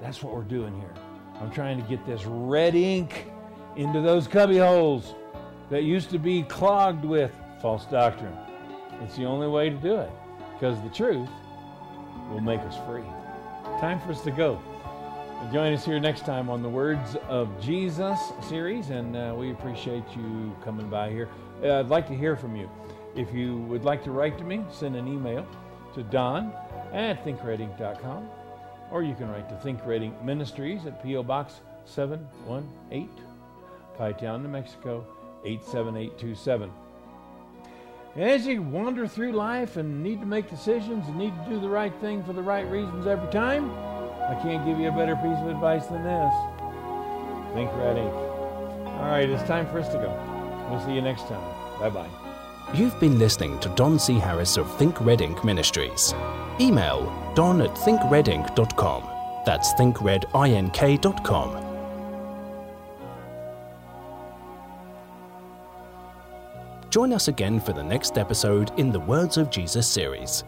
That's 0.00 0.22
what 0.22 0.34
we're 0.34 0.42
doing 0.42 0.78
here. 0.80 0.94
I'm 1.40 1.50
trying 1.50 1.80
to 1.80 1.88
get 1.88 2.04
this 2.06 2.24
red 2.24 2.74
ink 2.74 3.26
into 3.76 4.00
those 4.00 4.26
cubby 4.26 4.58
holes 4.58 5.14
that 5.70 5.82
used 5.82 6.10
to 6.10 6.18
be 6.18 6.42
clogged 6.44 7.04
with 7.04 7.32
false 7.60 7.84
doctrine. 7.86 8.36
It's 9.02 9.16
the 9.16 9.24
only 9.24 9.48
way 9.48 9.68
to 9.68 9.76
do 9.76 9.96
it 9.96 10.10
because 10.54 10.80
the 10.82 10.88
truth 10.88 11.28
will 12.30 12.40
make 12.40 12.60
us 12.60 12.76
free. 12.86 13.04
Time 13.78 14.00
for 14.00 14.12
us 14.12 14.22
to 14.22 14.30
go. 14.30 14.60
Join 15.52 15.72
us 15.74 15.84
here 15.84 16.00
next 16.00 16.24
time 16.24 16.50
on 16.50 16.62
the 16.62 16.68
Words 16.68 17.14
of 17.28 17.48
Jesus 17.60 18.18
series, 18.48 18.90
and 18.90 19.14
uh, 19.14 19.34
we 19.36 19.52
appreciate 19.52 20.02
you 20.16 20.56
coming 20.64 20.88
by 20.88 21.10
here. 21.10 21.28
Uh, 21.62 21.78
I'd 21.78 21.88
like 21.88 22.08
to 22.08 22.16
hear 22.16 22.36
from 22.36 22.56
you. 22.56 22.68
If 23.14 23.32
you 23.32 23.58
would 23.68 23.84
like 23.84 24.02
to 24.04 24.10
write 24.10 24.38
to 24.38 24.44
me, 24.44 24.64
send 24.72 24.96
an 24.96 25.06
email 25.06 25.46
to 25.94 26.02
don 26.02 26.52
at 26.92 27.24
thinkredink.com, 27.24 28.28
or 28.90 29.02
you 29.04 29.14
can 29.14 29.28
write 29.28 29.48
to 29.50 29.56
Think 29.56 29.86
Red 29.86 30.02
Ink 30.02 30.20
Ministries 30.22 30.84
at 30.84 31.00
P.O. 31.02 31.22
Box 31.22 31.60
718, 31.84 33.08
Pie 33.96 34.12
Town, 34.12 34.42
New 34.42 34.48
Mexico 34.48 35.06
87827. 35.44 36.72
As 38.16 38.46
you 38.46 38.62
wander 38.62 39.06
through 39.06 39.32
life 39.32 39.76
and 39.76 40.02
need 40.02 40.20
to 40.20 40.26
make 40.26 40.48
decisions 40.48 41.06
and 41.06 41.16
need 41.18 41.34
to 41.44 41.50
do 41.50 41.60
the 41.60 41.68
right 41.68 41.94
thing 42.00 42.24
for 42.24 42.32
the 42.32 42.42
right 42.42 42.68
reasons 42.70 43.06
every 43.06 43.30
time, 43.30 43.70
I 44.28 44.34
can't 44.42 44.64
give 44.66 44.78
you 44.80 44.88
a 44.88 44.92
better 44.92 45.16
piece 45.16 45.38
of 45.38 45.48
advice 45.48 45.86
than 45.86 46.02
this. 46.02 46.34
Think 47.54 47.70
red 47.76 47.96
ink. 47.96 48.12
All 48.12 49.08
right, 49.08 49.28
it's 49.28 49.42
time 49.44 49.66
for 49.66 49.78
us 49.78 49.88
to 49.88 49.98
go. 49.98 50.66
We'll 50.70 50.84
see 50.84 50.94
you 50.94 51.02
next 51.02 51.28
time. 51.28 51.42
Bye 51.78 51.90
bye. 51.90 52.08
You've 52.74 52.98
been 52.98 53.18
listening 53.18 53.60
to 53.60 53.68
Don 53.70 53.98
C. 53.98 54.18
Harris 54.18 54.56
of 54.56 54.70
Think 54.76 55.00
Red 55.00 55.20
Ink 55.20 55.44
Ministries. 55.44 56.12
Email 56.60 57.12
don 57.34 57.60
at 57.62 57.70
thinkredink.com. 57.70 59.08
That's 59.44 59.72
thinkredink.com. 59.74 61.62
Join 66.90 67.12
us 67.12 67.28
again 67.28 67.60
for 67.60 67.72
the 67.72 67.84
next 67.84 68.18
episode 68.18 68.72
in 68.78 68.90
the 68.90 69.00
Words 69.00 69.36
of 69.36 69.50
Jesus 69.50 69.86
series. 69.86 70.44